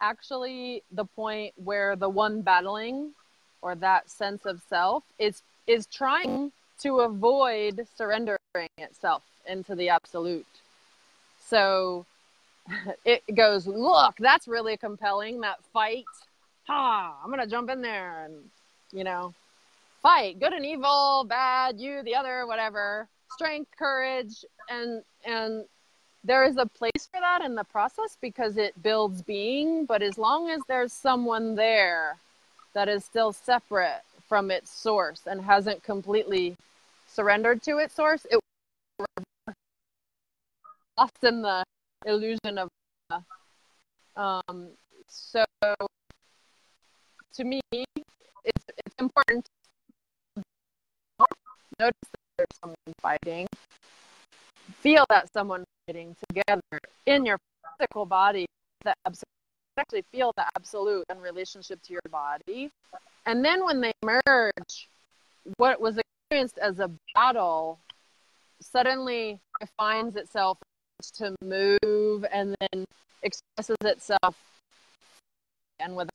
[0.00, 3.12] actually the point where the one battling
[3.60, 6.50] or that sense of self is is trying
[6.80, 8.38] to avoid surrendering
[8.78, 10.46] itself into the absolute
[11.48, 12.06] so
[13.04, 15.40] it goes, look, that's really compelling.
[15.40, 16.04] That fight.
[16.66, 17.16] Ha!
[17.22, 18.34] I'm gonna jump in there and
[18.92, 19.34] you know,
[20.02, 20.40] fight.
[20.40, 23.08] Good and evil, bad, you, the other, whatever.
[23.34, 25.64] Strength, courage, and and
[26.24, 29.84] there is a place for that in the process because it builds being.
[29.84, 32.16] But as long as there's someone there
[32.74, 36.56] that is still separate from its source and hasn't completely
[37.06, 38.40] surrendered to its source, it
[40.98, 41.64] lost in the
[42.06, 42.68] illusion of.
[44.16, 44.70] Um,
[45.06, 45.44] so,
[47.34, 49.46] to me, it's it's important
[50.36, 50.42] to
[51.78, 53.46] notice that there's someone fighting,
[54.80, 57.38] feel that someone fighting together in your
[57.78, 58.46] physical body.
[58.84, 58.96] That
[59.76, 62.70] actually feel the absolute in relationship to your body,
[63.26, 64.88] and then when they merge,
[65.56, 67.78] what was experienced as a battle
[68.60, 70.58] suddenly defines itself
[71.14, 72.84] to move and then
[73.22, 74.36] expresses itself
[75.80, 76.08] and with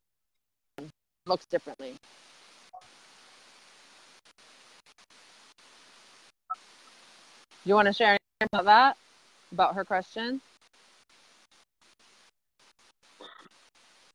[1.25, 1.95] looks differently.
[7.65, 8.97] You want to share anything about that?
[9.53, 10.41] About her question?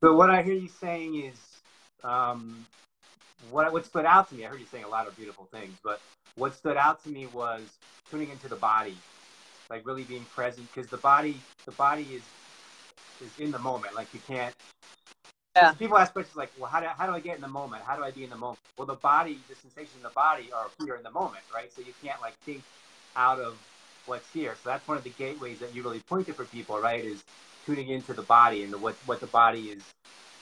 [0.01, 1.39] So what I hear you saying is
[2.05, 2.67] um,
[3.51, 4.45] what what stood out to me.
[4.45, 6.01] I heard you saying a lot of beautiful things, but
[6.37, 7.63] what stood out to me was
[8.11, 8.97] tuning into the body,
[9.71, 12.23] like really being present, because the body the body is
[13.23, 13.95] is in the moment.
[13.95, 14.55] Like you can't.
[15.57, 15.73] Yeah.
[15.73, 17.83] People ask questions like, "Well, how do how do I get in the moment?
[17.85, 20.51] How do I be in the moment?" Well, the body, the sensations in the body
[20.53, 21.71] are here in the moment, right?
[21.73, 22.63] So you can't like think
[23.17, 23.59] out of
[24.07, 24.55] what's here.
[24.63, 27.05] So that's one of the gateways that you really point to for people, right?
[27.05, 27.23] Is
[27.67, 29.83] tuning into the body and the, what what the body is,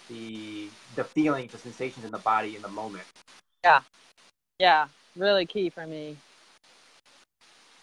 [0.09, 3.05] the the feelings, the sensations in the body in the moment.
[3.65, 3.81] Yeah,
[4.59, 6.17] yeah, really key for me.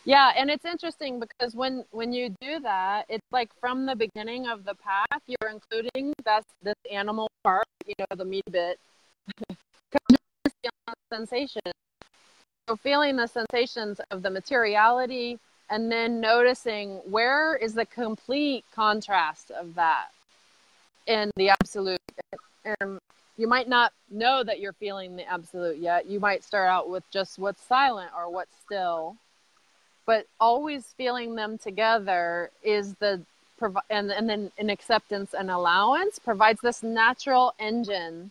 [0.06, 4.48] Yeah, and it's interesting because when when you do that, it's like from the beginning
[4.48, 8.80] of the path, you're including that's this animal part, you know, the meat bit,
[11.14, 11.62] sensation.
[12.68, 15.40] So feeling the sensations of the materiality,
[15.70, 20.10] and then noticing where is the complete contrast of that
[21.08, 22.00] in the absolute.
[22.66, 23.00] And
[23.38, 26.08] you might not know that you're feeling the absolute yet.
[26.08, 29.18] You might start out with just what's silent or what's still
[30.06, 33.22] but always feeling them together is the
[33.90, 38.30] and and then an acceptance and allowance provides this natural engine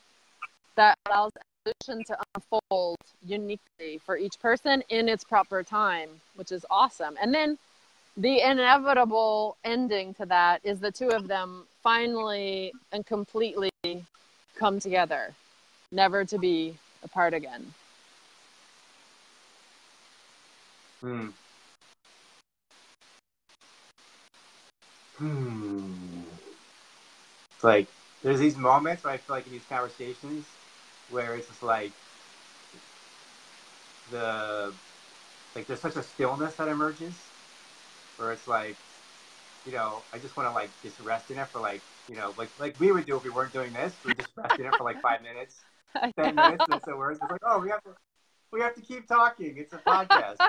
[0.76, 1.32] that allows
[1.66, 7.16] evolution to unfold uniquely for each person in its proper time, which is awesome.
[7.20, 7.58] And then
[8.16, 13.70] the inevitable ending to that is the two of them finally and completely
[14.56, 15.34] come together,
[15.90, 17.72] never to be apart again.
[21.00, 21.28] Hmm.
[25.22, 26.24] Hmm.
[27.54, 27.88] It's like
[28.22, 30.56] there's these moments where I feel like in these conversations
[31.06, 31.94] where it's just like
[34.10, 34.76] the
[35.54, 37.32] like there's such a stillness that emerges
[38.16, 38.78] where it's like
[39.64, 42.34] you know I just want to like just rest in it for like you know
[42.36, 44.00] like like we would do if we weren't doing this.
[44.04, 45.64] We just rest in it for like five minutes
[46.18, 47.90] ten minutes and so we're just like oh we have to
[48.52, 49.56] we have to keep talking.
[49.58, 50.40] It's a podcast.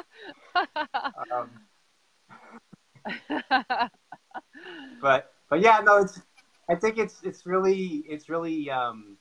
[1.31, 1.51] Um,
[5.01, 6.19] but but yeah, no, it's
[6.69, 9.17] I think it's it's really it's really um,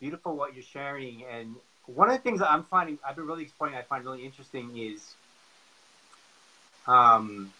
[0.00, 1.24] beautiful what you're sharing.
[1.24, 4.24] And one of the things that I'm finding I've been really exploring, I find really
[4.24, 5.14] interesting is
[6.86, 7.52] um,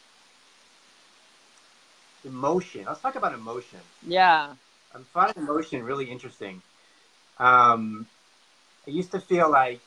[2.24, 2.84] emotion.
[2.86, 3.80] Let's talk about emotion.
[4.06, 4.54] Yeah,
[4.94, 6.62] I'm finding emotion really interesting.
[7.38, 8.06] Um,
[8.86, 9.80] I used to feel like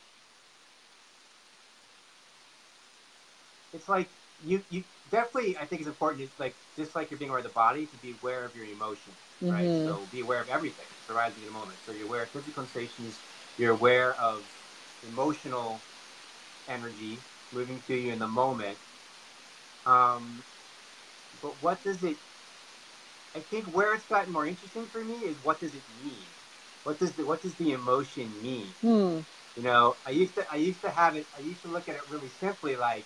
[3.73, 4.09] it's like
[4.45, 6.23] you you definitely, I think it's important.
[6.23, 8.65] It's like just like you're being aware of the body, to be aware of your
[8.65, 9.53] emotions, mm-hmm.
[9.53, 9.65] right?
[9.65, 11.77] So be aware of everything that's arising in the moment.
[11.85, 13.19] So you're aware of physical sensations.
[13.57, 14.43] You're aware of
[15.11, 15.79] emotional
[16.69, 17.17] energy
[17.53, 18.77] moving through you in the moment.
[19.85, 20.43] Um,
[21.41, 22.17] but what does it?
[23.35, 26.13] I think where it's gotten more interesting for me is what does it mean?
[26.83, 28.67] What does the what does the emotion mean?
[28.81, 29.19] Hmm.
[29.55, 31.25] You know, I used to I used to have it.
[31.37, 33.05] I used to look at it really simply like,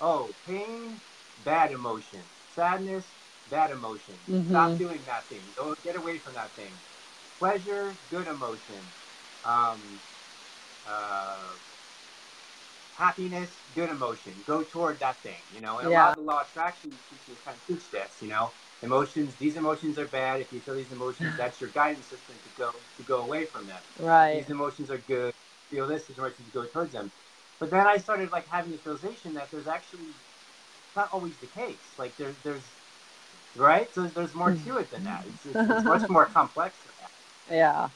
[0.00, 1.00] oh, pain
[1.44, 2.22] bad emotion.
[2.48, 3.14] Sadness,
[3.48, 4.16] bad emotion.
[4.28, 4.50] Mm-hmm.
[4.50, 5.52] Stop doing that thing.
[5.56, 6.78] Don't get away from that thing.
[7.38, 8.92] Pleasure, good emotion.
[9.44, 10.00] Um,
[10.86, 11.54] uh,
[12.92, 14.42] happiness, good emotion.
[14.46, 15.78] Go toward that thing, you know.
[15.78, 16.02] And yeah.
[16.02, 18.52] a lot of the law of attraction teachers kind of teach this, you know.
[18.82, 20.40] Emotions, these emotions are bad.
[20.40, 23.66] If you feel these emotions, that's your guidance system to go to go away from
[23.66, 23.82] them.
[23.98, 24.36] Right.
[24.36, 25.34] These emotions are good.
[25.70, 27.12] Feel this, these emotions go towards them.
[27.58, 30.14] But then I started like having this realization that there's actually
[30.96, 31.78] not always the case.
[31.98, 32.62] Like there's there's
[33.56, 33.92] right.
[33.94, 35.24] So there's more to it than that.
[35.26, 37.54] It's, it's, it's much more complex than that.
[37.54, 37.88] Yeah.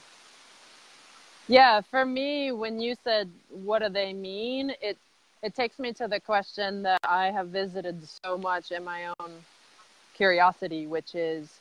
[1.46, 4.96] Yeah, for me, when you said what do they mean, it
[5.42, 9.30] it takes me to the question that I have visited so much in my own
[10.14, 11.60] curiosity, which is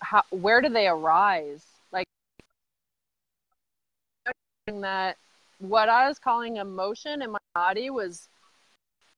[0.00, 1.64] how, where do they arise?
[1.90, 2.04] Like
[4.66, 5.16] that
[5.58, 8.28] what I was calling emotion in my body was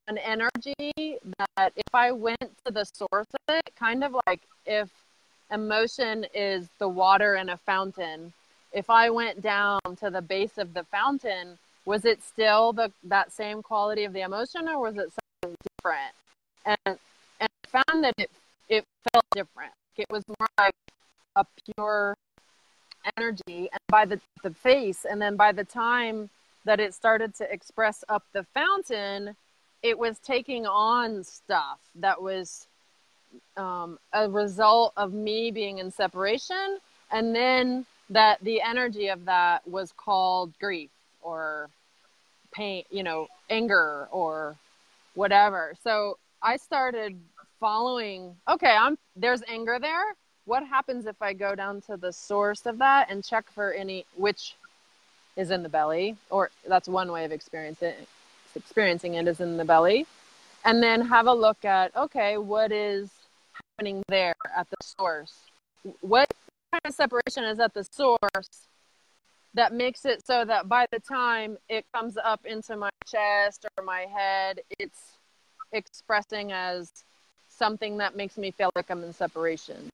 [0.09, 4.91] an energy that if I went to the source of it, kind of like if
[5.51, 8.33] emotion is the water in a fountain,
[8.73, 13.33] if I went down to the base of the fountain, was it still the that
[13.33, 15.11] same quality of the emotion or was it
[15.43, 16.15] something different?
[16.65, 16.99] And
[17.41, 18.31] and I found that it
[18.69, 19.73] it felt different.
[19.97, 20.75] It was more like
[21.37, 22.15] a pure
[23.17, 26.29] energy and by the the face and then by the time
[26.65, 29.37] that it started to express up the fountain,
[29.87, 32.67] it was taking on stuff that was
[33.57, 36.79] um, a result of me being in separation
[37.13, 40.91] and then that the energy of that was called grief
[41.23, 41.69] or
[42.53, 44.57] pain you know anger or
[45.15, 45.75] whatever.
[45.83, 47.19] So i started
[47.61, 50.15] following okay i'm there's anger there.
[50.47, 54.05] What happens if i go down to the source of that and check for any
[54.17, 54.57] which
[55.37, 57.95] is in the belly or that's one way of experiencing
[58.57, 60.07] experiencing it is in the belly.
[60.65, 63.11] And then have a look at okay what is
[63.79, 65.35] happening there at the source?
[66.01, 66.29] What
[66.73, 68.69] kind of separation is at the source
[69.55, 73.85] that makes it so that by the time it comes up into my chest or
[73.85, 75.19] my head it's
[75.73, 76.91] expressing as
[77.49, 79.91] something that makes me feel like i'm in separation?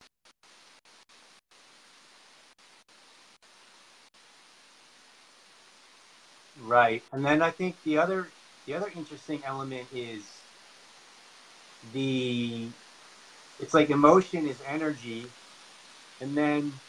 [6.65, 7.03] Right.
[7.13, 8.29] And then I think the other
[8.67, 10.45] the other interesting element is
[11.83, 12.75] the
[13.59, 15.35] it's like emotion is energy
[16.21, 16.81] and then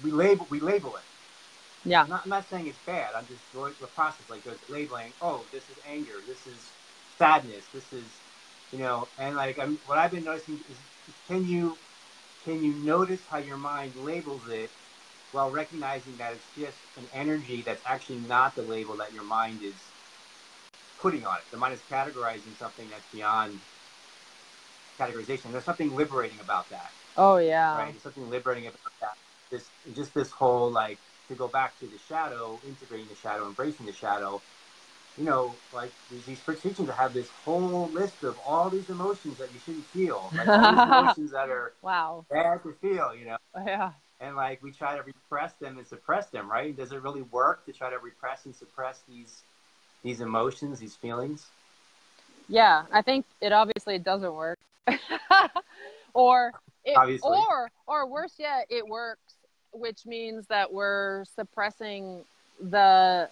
[0.00, 1.04] we label we label it.
[1.84, 3.10] yeah I'm not, I'm not saying it's bad.
[3.16, 5.14] I'm just going through a process like there's labeling.
[5.20, 6.24] Oh, this is anger.
[6.26, 6.74] This is
[7.18, 7.68] sadness.
[7.72, 8.22] This is,
[8.72, 10.82] you know, and like I'm what I've been noticing is
[11.26, 11.80] can you
[12.44, 14.72] can you notice how your mind labels it
[15.32, 19.62] while recognizing that it's just an energy that's actually not the label that your mind
[19.64, 19.92] is
[21.06, 21.44] putting on it.
[21.52, 23.60] The mind is categorizing something that's beyond
[25.00, 25.52] categorization.
[25.52, 27.92] There's something liberating about that oh yeah right?
[27.92, 29.14] There's something liberating about that.
[29.50, 33.86] This just this whole like to go back to the shadow, integrating the shadow, embracing
[33.86, 34.42] the shadow.
[35.16, 39.38] You know, like these, these first teachings have this whole list of all these emotions
[39.38, 43.14] that you shouldn't feel, like all these emotions that are wow bad to feel.
[43.14, 46.76] You know, oh, yeah and like we try to repress them and suppress them, right?
[46.76, 49.44] Does it really work to try to repress and suppress these
[50.02, 51.46] these emotions, these feelings?
[52.48, 54.58] Yeah, I think it obviously doesn't work.
[56.14, 56.52] or
[56.84, 57.28] it, Obviously.
[57.28, 59.34] or or worse yet, it works,
[59.72, 62.24] which means that we're suppressing
[62.60, 63.28] the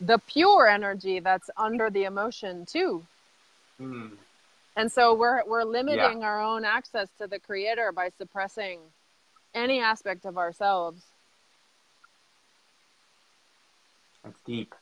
[0.00, 3.02] the pure energy that's under the emotion too.
[3.78, 4.08] Hmm.
[4.76, 8.80] And so we're we're limiting our own access to the creator by suppressing
[9.54, 11.02] any aspect of ourselves.
[14.24, 14.74] That's deep.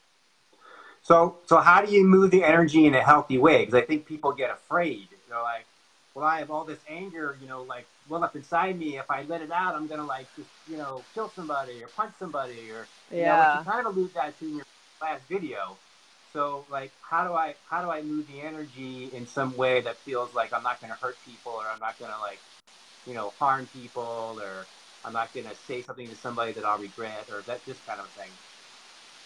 [1.02, 3.60] So, so how do you move the energy in a healthy way?
[3.64, 5.10] Because I think people get afraid.
[5.28, 5.66] They're like,
[6.14, 8.98] "Well, I have all this anger, you know, like well up inside me.
[8.98, 12.14] If I let it out, I'm gonna like just, you know, kill somebody or punch
[12.18, 13.38] somebody or you know, Yeah.
[13.38, 14.66] like you kind of allude that to in your
[15.00, 15.80] last video.
[16.32, 20.04] So, like, how do I how do I move the energy in some way that
[20.04, 22.42] feels like I'm not gonna hurt people or I'm not gonna like,
[23.06, 24.68] you know, harm people or
[25.04, 28.12] I'm not gonna say something to somebody that I'll regret or that this kind of
[28.14, 28.38] thing.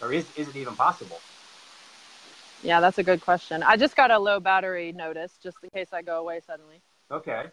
[0.01, 1.23] Or is is it even possible?
[2.63, 3.63] Yeah, that's a good question.
[3.63, 6.81] I just got a low battery notice just in case I go away suddenly.
[7.11, 7.45] Okay.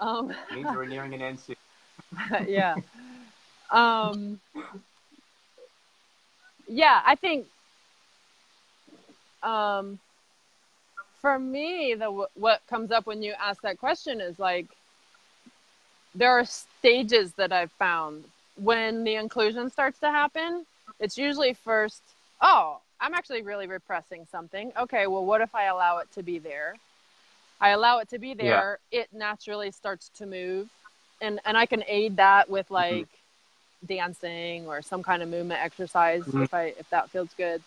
[0.00, 1.56] Um means we're nearing an end soon.
[2.46, 2.76] yeah.
[3.70, 4.38] Um,
[6.68, 7.46] yeah, I think
[9.42, 9.98] um,
[11.20, 14.66] for me, the what comes up when you ask that question is like
[16.14, 18.24] there are stages that I've found
[18.56, 20.66] when the inclusion starts to happen.
[21.00, 22.02] It's usually first,
[22.42, 24.72] oh, I'm actually really repressing something.
[24.78, 26.76] Okay, well, what if I allow it to be there?
[27.60, 30.68] I allow it to be there, it naturally starts to move.
[31.20, 33.08] And and I can aid that with like
[33.86, 36.44] dancing or some kind of movement exercise Mhm.
[36.44, 37.60] if I if that feels good.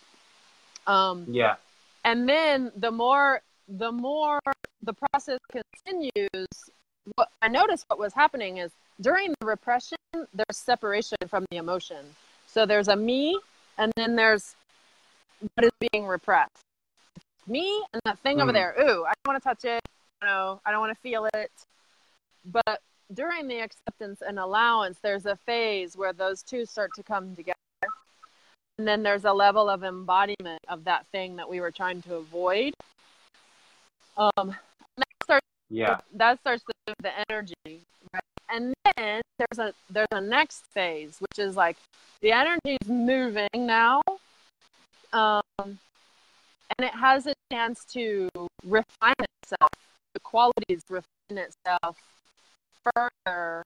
[0.88, 1.55] Um Yeah.
[2.05, 4.39] and then the more the more
[4.83, 6.49] the process continues
[7.15, 8.71] what i noticed what was happening is
[9.01, 12.15] during the repression there's separation from the emotion
[12.47, 13.39] so there's a me
[13.79, 14.55] and then there's
[15.53, 16.61] what is being repressed.
[17.47, 18.55] Me and that thing over Mhm.
[18.55, 19.81] there ooh i don't want to touch it
[20.23, 21.51] no i don't want to feel it.
[22.43, 22.81] But
[23.13, 27.55] during the acceptance and allowance there's a phase where those two start to come together.
[28.77, 32.15] And then there's a level of embodiment of that thing that we were trying to
[32.15, 32.73] avoid.
[34.17, 34.55] Um
[35.69, 35.99] Yeah.
[36.13, 37.53] that starts to move the energy
[38.13, 38.23] right?
[38.49, 41.77] And then there's a there's a next phase which is like
[42.21, 44.01] the energy is moving now
[45.16, 45.80] um and
[46.80, 48.30] it has a chance to
[48.66, 49.72] refine itself.
[50.13, 51.97] The qualities refine itself
[52.84, 53.63] further.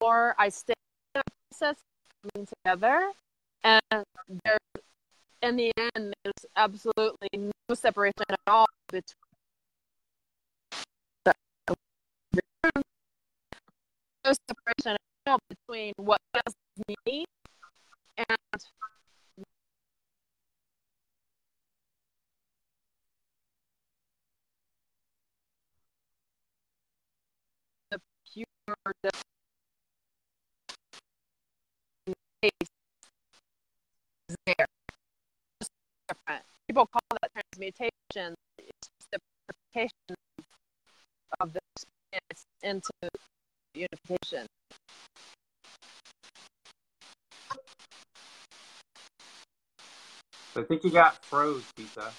[0.00, 0.74] More I stay
[1.14, 1.76] in the process
[2.34, 3.10] coming together,
[3.64, 3.80] and
[4.44, 4.58] there,
[5.42, 9.04] in the end, there's absolutely no separation at all between
[14.24, 14.98] no separation at
[15.32, 16.54] all between what does
[17.06, 17.24] me
[18.18, 18.38] and
[27.90, 28.00] the
[28.32, 28.55] pure the space is
[34.46, 34.66] there.
[36.66, 38.34] People call that transmutation.
[38.58, 39.18] It's just the
[39.74, 40.16] purification
[41.40, 42.90] of the experience into
[43.74, 44.46] unification.
[50.56, 52.10] I think you got froze, Thessa.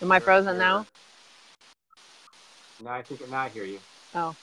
[0.00, 0.86] Am I frozen now?
[2.82, 3.80] No, I think now I hear you.
[4.14, 4.34] Oh.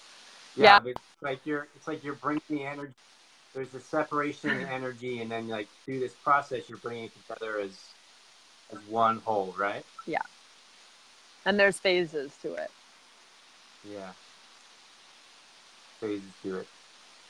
[0.60, 0.80] Yeah, Yeah.
[0.80, 2.93] but it's like you're it's like you're bringing the energy.
[3.55, 7.60] There's a separation in energy, and then like through this process, you're bringing it together
[7.60, 7.95] as
[8.72, 9.86] as one whole, right?
[10.07, 10.20] Yeah
[11.45, 12.72] and there's phases to it.
[13.84, 14.14] Yeah.
[16.01, 16.68] Phases to it.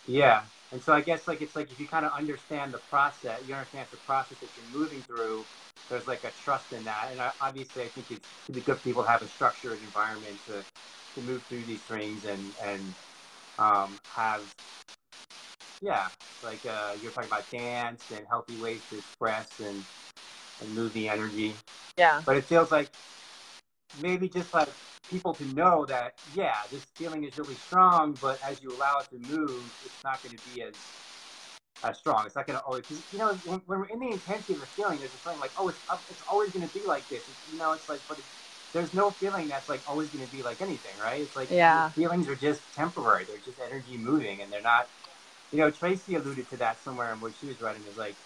[0.06, 3.42] Yeah, and so I guess like it's like if you kind of understand the process,
[3.46, 5.48] you understand the process that you're moving through.
[5.90, 8.84] There's like a trust in that, and I, obviously I think it's be good for
[8.84, 10.66] people to have a structured environment to
[11.16, 12.96] to move through these things and and
[13.60, 14.48] um, have
[15.82, 16.08] yeah,
[16.42, 19.86] like uh, you're talking about dance and healthy ways to express and
[20.62, 21.62] and move the energy.
[21.98, 22.22] Yeah.
[22.26, 22.92] but it feels like
[23.98, 24.70] maybe just like
[25.10, 29.10] people to know that yeah this feeling is really strong but as you allow it
[29.10, 30.94] to move it's not going to be as
[31.84, 32.26] as strong.
[32.26, 34.62] It's not going to always cause, you know when, when we're in the intensity of
[34.62, 37.10] a feeling there's a feeling like oh it's up, it's always going to be like
[37.10, 37.28] this.
[37.30, 38.30] It's, you know it's like but it's,
[38.74, 41.92] there's no feeling that's like always going to be like anything right it's like Yeah.
[41.96, 44.90] feelings are just temporary they're just energy moving and they're not
[45.52, 48.18] you know tracy alluded to that somewhere in what she was writing is like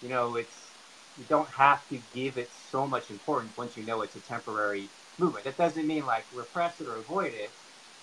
[0.00, 0.76] you know it's
[1.16, 4.90] you don't have to give it so much importance once you know it's a temporary
[5.18, 5.44] movement.
[5.44, 7.54] That doesn't mean like repress it or avoid it,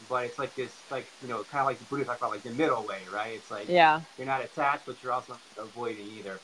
[0.08, 2.44] but it's like this, like you know, kind of like the Buddha talked about, like
[2.44, 3.34] the middle way, right?
[3.36, 4.02] It's like Yeah.
[4.18, 6.42] you're not attached, but you're also not avoiding either.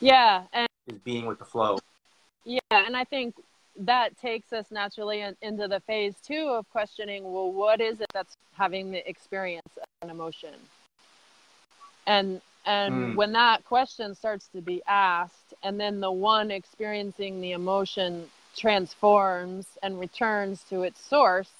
[0.00, 0.44] Yeah.
[0.52, 1.78] And Just being with the flow.
[2.44, 3.34] yeah, and I think
[3.78, 8.06] that takes us naturally in, into the phase two of questioning, well, what is it
[8.12, 10.54] that's having the experience of an emotion?
[12.06, 13.14] And and Mm.
[13.14, 19.66] when that question starts to be asked, and then the one experiencing the emotion transforms
[19.82, 21.50] and returns to its source,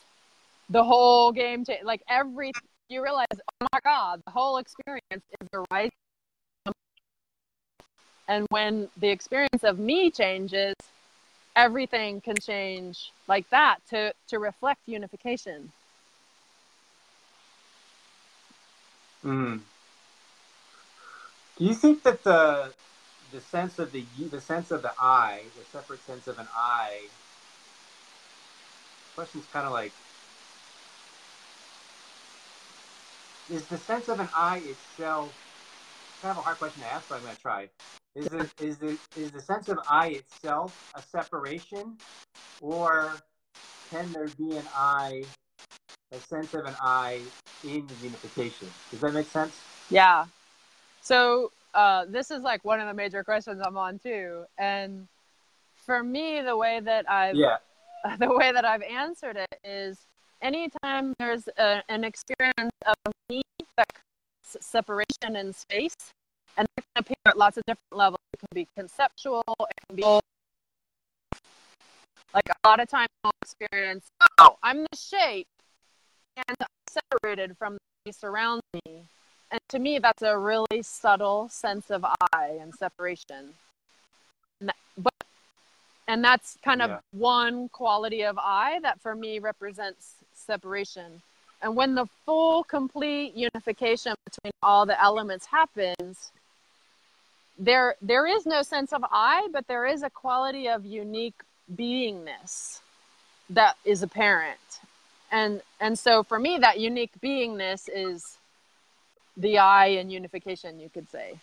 [0.71, 2.53] the whole game cha- like every
[2.89, 5.91] you realize, oh my god, the whole experience is arising.
[8.29, 10.75] And when the experience of me changes,
[11.57, 15.73] everything can change like that to to reflect unification.
[19.25, 19.61] Mm.
[21.59, 22.73] Do you think that the
[23.33, 27.01] the sense of the the sense of the I, the separate sense of an I?
[29.15, 29.93] Question's kind of like
[33.53, 35.33] is the sense of an I itself
[36.25, 37.69] kind of a hard question to ask, but I'm going to try.
[38.17, 41.97] Is the is the is the sense of I itself a separation,
[42.61, 43.13] or
[43.91, 45.25] can there be an I,
[46.13, 47.21] a sense of an I
[47.65, 48.69] in unification?
[48.91, 49.61] Does that make sense?
[49.91, 50.27] Yeah.
[51.03, 55.09] So uh, this is like one of the major questions I'm on too, and
[55.85, 57.57] for me, the way that I've Yeah.
[58.19, 59.99] the way that I've answered it is
[60.43, 63.43] anytime there's a, an experience of me
[63.77, 63.89] that
[64.45, 65.97] separation in space,
[66.57, 68.21] and it can appear at lots of different levels.
[68.33, 69.43] It can be conceptual.
[69.49, 70.03] It can be
[72.35, 74.07] like a lot of times I'll experience,
[74.39, 75.47] oh, I'm the shape,
[76.37, 79.05] and I'm separated from the surrounds me.
[79.51, 83.55] And to me, that's a really subtle sense of I and separation.
[84.61, 85.13] And that- but
[86.07, 87.01] and that's kind of Yeah.
[87.13, 91.23] one quality of I that for me represents separation.
[91.63, 96.31] And when the full, complete unification between all the elements happens,
[97.59, 101.41] there there is no sense of I, but there is a quality of unique
[101.75, 102.81] beingness
[103.51, 104.59] that is apparent.
[105.31, 108.39] And and so for me, that unique beingness is
[109.37, 111.39] the I in unification, you could say.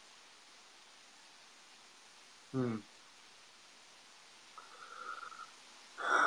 [2.51, 2.77] Hmm.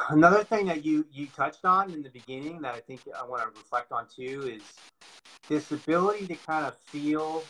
[0.09, 3.43] Another thing that you you touched on in the beginning that I think I want
[3.43, 4.63] to reflect on too is
[5.49, 7.43] this ability to kind of feel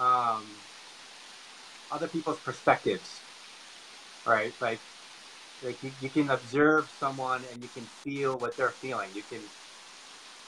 [0.00, 0.42] um,
[1.90, 3.24] other people's perspectives,
[4.24, 4.54] right?
[4.60, 4.82] Like,
[5.62, 9.14] like you, you can observe someone and you can feel what they're feeling.
[9.14, 9.50] You can,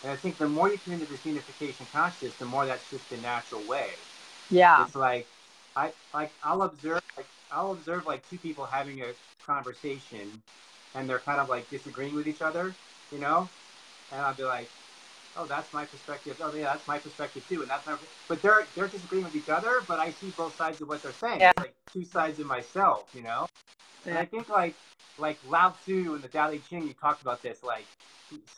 [0.03, 3.09] and I think the more you come into this unification consciousness, the more that's just
[3.11, 4.09] the natural way.
[4.51, 4.87] Yeah.
[4.87, 5.31] It's like,
[5.77, 9.13] I like I'll observe like I'll observe like two people having a
[9.47, 10.43] conversation,
[10.95, 12.79] and they're kind of like disagreeing with each other,
[13.11, 13.51] you know,
[14.11, 14.73] and I'll be like,
[15.37, 16.37] oh, that's my perspective.
[16.41, 17.97] Oh, yeah, that's my perspective too, and that's my.
[18.29, 21.13] But they're they're disagreeing with each other, but I see both sides of what they're
[21.13, 21.41] saying.
[21.41, 21.51] Yeah.
[21.51, 23.47] It's like two sides of myself, you know.
[24.05, 24.11] Yeah.
[24.11, 24.75] And I think like
[25.19, 27.87] like Lao Tzu and the Tao Te Ching, you talked about this, like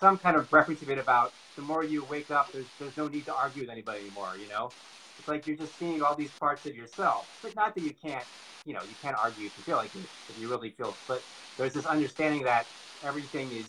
[0.00, 3.08] some kind of reference of it about the more you wake up, there's there's no
[3.08, 4.70] need to argue with anybody anymore, you know.
[5.18, 7.26] It's like you're just seeing all these parts of yourself.
[7.42, 8.24] But not that you can't,
[8.64, 10.94] you know, you can't argue if you feel like it, if you really feel.
[11.06, 11.22] But
[11.58, 12.66] there's this understanding that
[13.04, 13.66] everything is,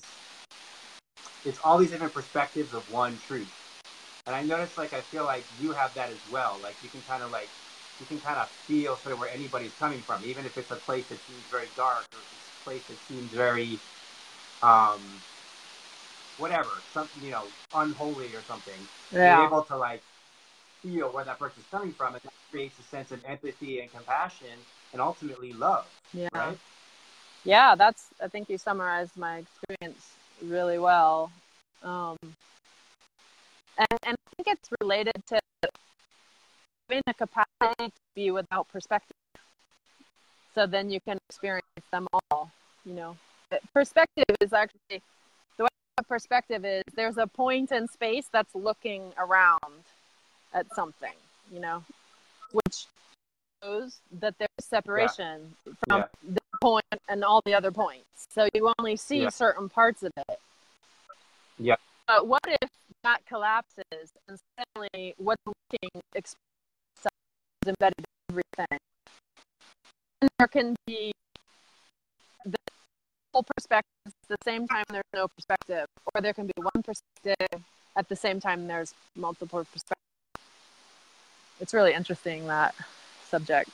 [1.43, 3.53] it's all these different perspectives of one truth.
[4.25, 6.59] And I notice, like, I feel like you have that as well.
[6.61, 7.51] Like, you can kind of like,
[7.99, 10.77] you can kind of feel sort of where anybody's coming from, even if it's a
[10.77, 13.83] place that seems very dark or it's a place that seems very,
[14.61, 15.23] um,
[16.37, 19.45] whatever, something you know, unholy or something you're Yeah.
[19.45, 20.03] able to like
[20.81, 24.65] feel where that person's coming from, and that creates a sense of empathy and compassion,
[24.93, 25.85] and ultimately love.
[26.13, 26.29] Yeah.
[26.33, 26.59] Right?
[27.43, 31.31] Yeah, that's I think you summarized my experience really well.
[31.83, 32.17] Um,
[33.77, 35.39] and, and I think it's related to
[36.89, 39.15] having a capacity to be without perspective.
[40.55, 42.51] So then you can experience them all,
[42.85, 43.17] you know.
[43.73, 45.01] Perspective is actually
[45.57, 49.83] the way a perspective is there's a point in space that's looking around
[50.53, 51.13] at something,
[51.51, 51.83] you know,
[52.51, 52.85] which
[53.63, 55.55] shows that there's separation
[55.87, 56.07] from Yeah.
[56.23, 58.25] the point and all the other points.
[58.29, 59.29] So you only see Yeah.
[59.29, 60.39] certain parts of it.
[61.59, 61.75] Yeah.
[62.07, 62.69] But what if
[63.03, 66.35] that collapses and suddenly what's looking is
[67.67, 68.79] embedded in everything?
[70.21, 71.11] And there can be
[72.45, 72.57] the
[73.33, 77.61] whole perspective at the same time there's no perspective, or there can be one perspective
[77.97, 79.99] at the same time there's multiple perspectives.
[81.59, 82.73] It's really interesting that
[83.29, 83.69] subject.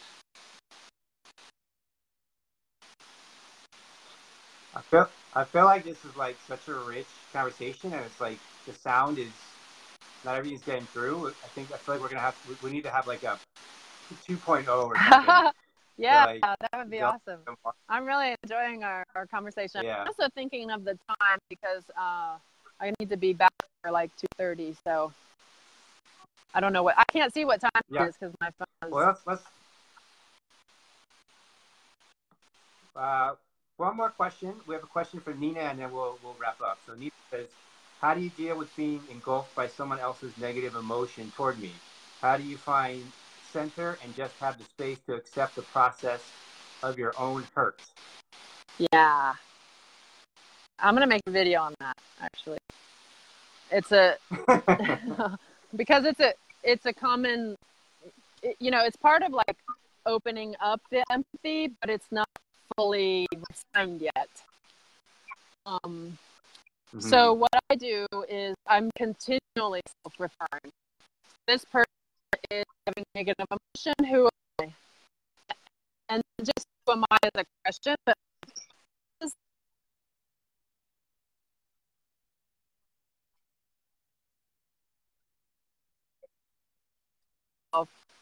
[4.80, 8.39] I feel I feel like this is like such a rich conversation, and it's like
[8.65, 9.27] the sound is
[10.23, 11.27] not everything's getting through.
[11.27, 13.38] I think I feel like we're gonna have we, we need to have like a
[14.27, 15.51] 2.0 or something.
[15.97, 17.41] yeah, like, that would be awesome.
[17.89, 19.82] I'm really enjoying our, our conversation.
[19.84, 20.01] Yeah.
[20.01, 22.38] I'm also thinking of the time because uh,
[22.80, 23.51] I need to be back
[23.84, 25.11] for like 2.30, so
[26.53, 28.05] I don't know what, I can't see what time Yeah.
[28.05, 29.43] it is because my phone is, Well, let's let's.
[32.95, 33.34] Uh,
[33.80, 34.53] one more question.
[34.67, 36.80] We have a question for Nina, and then we'll we'll wrap up.
[36.86, 37.47] So Nina says,
[38.01, 41.71] "How do you deal with being engulfed by someone else's negative emotion toward me?
[42.21, 43.01] How do you find
[43.51, 46.21] center and just have the space to accept the process
[46.84, 47.80] of your own hurt?"
[48.91, 49.34] yeah.
[50.82, 52.57] I'm going to make a video on that, actually.
[53.69, 54.15] It's a,
[55.75, 57.57] because it's a, it's a common,
[58.59, 59.57] you know, it's part of like
[60.05, 62.30] opening up the empathy, but it's not
[62.78, 64.30] fully refined yet.
[65.65, 66.17] Um,
[66.93, 67.03] Mhm.
[67.03, 70.74] So what I do is I'm continually self-referring.
[71.45, 71.86] This person
[72.49, 73.93] is having negative emotion.
[74.09, 74.74] Who am I?
[76.09, 78.15] And just who am I as a question, but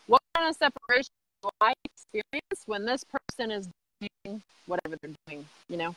[0.08, 3.70] what kind of separation do I experience when this person is
[4.00, 5.46] doing whatever they're doing?
[5.70, 5.96] You know,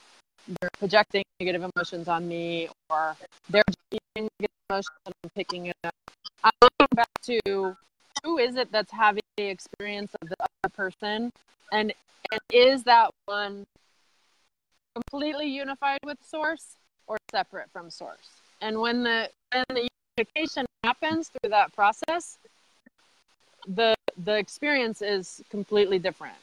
[0.61, 3.17] they're projecting negative emotions on me, or
[3.49, 3.63] they're
[4.17, 4.31] negative
[4.69, 5.95] emotions and I'm picking it up.
[6.45, 7.77] I'm looking back to
[8.25, 11.31] who is it that's having the experience of the other person,
[11.73, 11.93] and
[12.33, 13.65] and is that one
[14.95, 16.77] completely unified with source
[17.07, 18.41] or separate from source?
[18.61, 22.39] And when the when the unification happens through that process,
[23.67, 23.95] the
[24.25, 26.37] the experience is completely different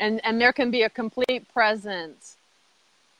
[0.00, 2.36] and and there can be a complete presence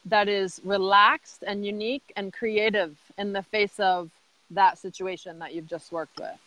[0.04, 4.10] that is relaxed and unique and creative in the face of
[4.50, 6.38] that situation that you've just worked with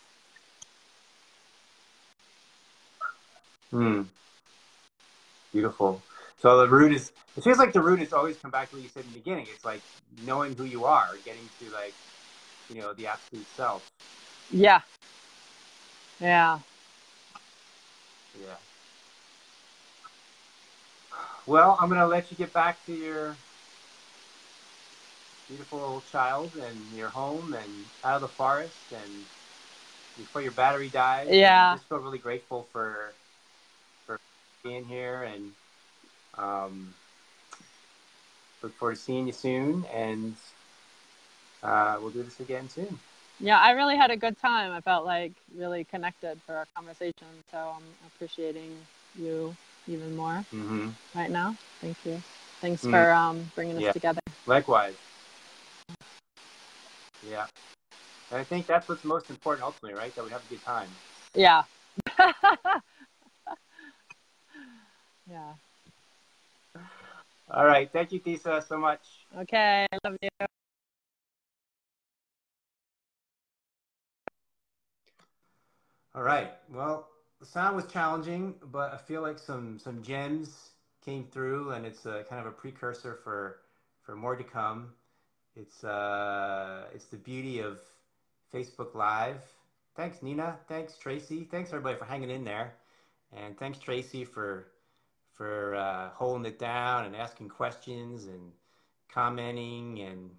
[3.70, 4.02] Hmm.
[5.52, 6.02] Beautiful.
[6.40, 7.12] So the root is.
[7.36, 9.18] It feels like the root is always come back to what you said in the
[9.18, 9.46] beginning.
[9.54, 9.80] It's like
[10.26, 11.94] knowing who you are, getting to like,
[12.74, 13.82] you know, the absolute self.
[14.50, 14.80] yeah
[16.20, 16.58] yeah
[18.46, 18.69] Yeah.
[21.46, 23.38] Well, I'm gonna let you get back to your
[25.48, 29.24] beautiful child and your home and out of the forest and
[30.16, 31.28] before your battery dies.
[31.30, 31.72] Yeah.
[31.72, 33.14] I just feel really grateful for
[34.06, 34.20] for
[34.62, 35.50] being here, and
[36.38, 36.94] um,
[38.62, 39.84] look forward to seeing you soon.
[39.92, 40.36] And
[41.62, 42.98] uh, we'll do this again soon.
[43.40, 44.72] Yeah, I really had a good time.
[44.72, 47.42] I felt like really connected for our conversation.
[47.50, 48.76] So I'm appreciating
[49.18, 49.56] you
[49.90, 50.90] even more Mm-hmm.
[51.14, 51.56] right now.
[51.80, 52.22] Thank you.
[52.60, 52.90] Thanks Mm.
[52.90, 53.92] for um, bringing us Yeah.
[53.92, 54.20] together.
[54.46, 54.94] Likewise.
[57.28, 57.46] Yeah.
[58.30, 60.14] And I think that's what's most important ultimately, right?
[60.14, 60.88] That we have a good time.
[61.34, 61.64] Yeah.
[65.30, 65.54] yeah.
[67.50, 67.90] All right.
[67.92, 69.00] Thank you, Thessa, so much.
[69.36, 69.86] Okay.
[69.92, 70.28] I Love you.
[76.14, 76.52] All right.
[76.72, 77.08] Well,
[77.40, 80.70] the sound was challenging, but I feel like some some gems
[81.04, 83.60] came through, and it's a kind of a precursor for
[84.02, 84.92] for more to come.
[85.56, 87.80] It's uh, it's the beauty of
[88.52, 89.42] Facebook Live.
[89.96, 90.58] Thanks, Nina.
[90.68, 91.44] Thanks, Tracy.
[91.50, 92.74] Thanks everybody for hanging in there,
[93.32, 94.66] and thanks Tracy for
[95.34, 98.52] for uh, holding it down and asking questions and
[99.08, 100.30] commenting, and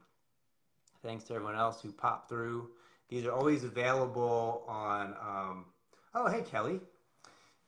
[1.01, 2.69] thanks to everyone else who popped through.
[3.09, 5.15] These are always available on.
[5.19, 5.65] Um,
[6.13, 6.79] oh, hey, Kelly.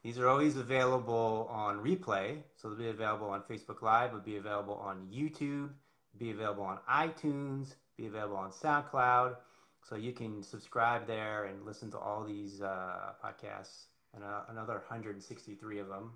[0.03, 2.39] These are always available on replay.
[2.57, 5.69] So they'll be available on Facebook Live, will be available on YouTube,
[6.17, 9.37] be available on iTunes, be available on SoundCloud.
[9.81, 14.73] So you can subscribe there and listen to all these uh, podcasts and uh, another
[14.73, 16.11] 163 of them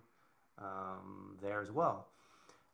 [0.58, 2.08] um, there as well.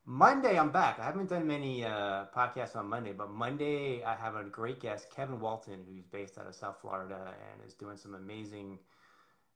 [0.06, 0.98] Monday, I'm back.
[0.98, 5.06] I haven't done many uh, podcasts on Monday, but Monday I have a great guest,
[5.14, 8.78] Kevin Walton, who's based out of South Florida and is doing some amazing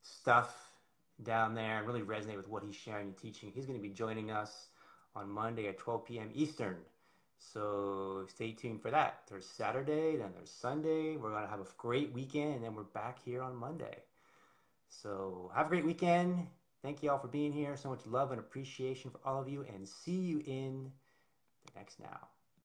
[0.03, 0.68] stuff
[1.23, 1.79] down there.
[1.79, 3.51] and really resonate with what he's sharing and teaching.
[3.55, 4.69] He's going to be joining us
[5.15, 6.31] on Monday at 12 p.m.
[6.35, 6.77] Eastern.
[7.39, 9.23] So stay tuned for that.
[9.29, 11.17] There's Saturday, then there's Sunday.
[11.17, 13.99] We're going to have a great weekend, and then we're back here on Monday.
[14.89, 16.47] So have a great weekend.
[16.83, 17.77] Thank you all for being here.
[17.77, 20.91] So much love and appreciation for all of you, and see you in
[21.67, 22.29] the next now.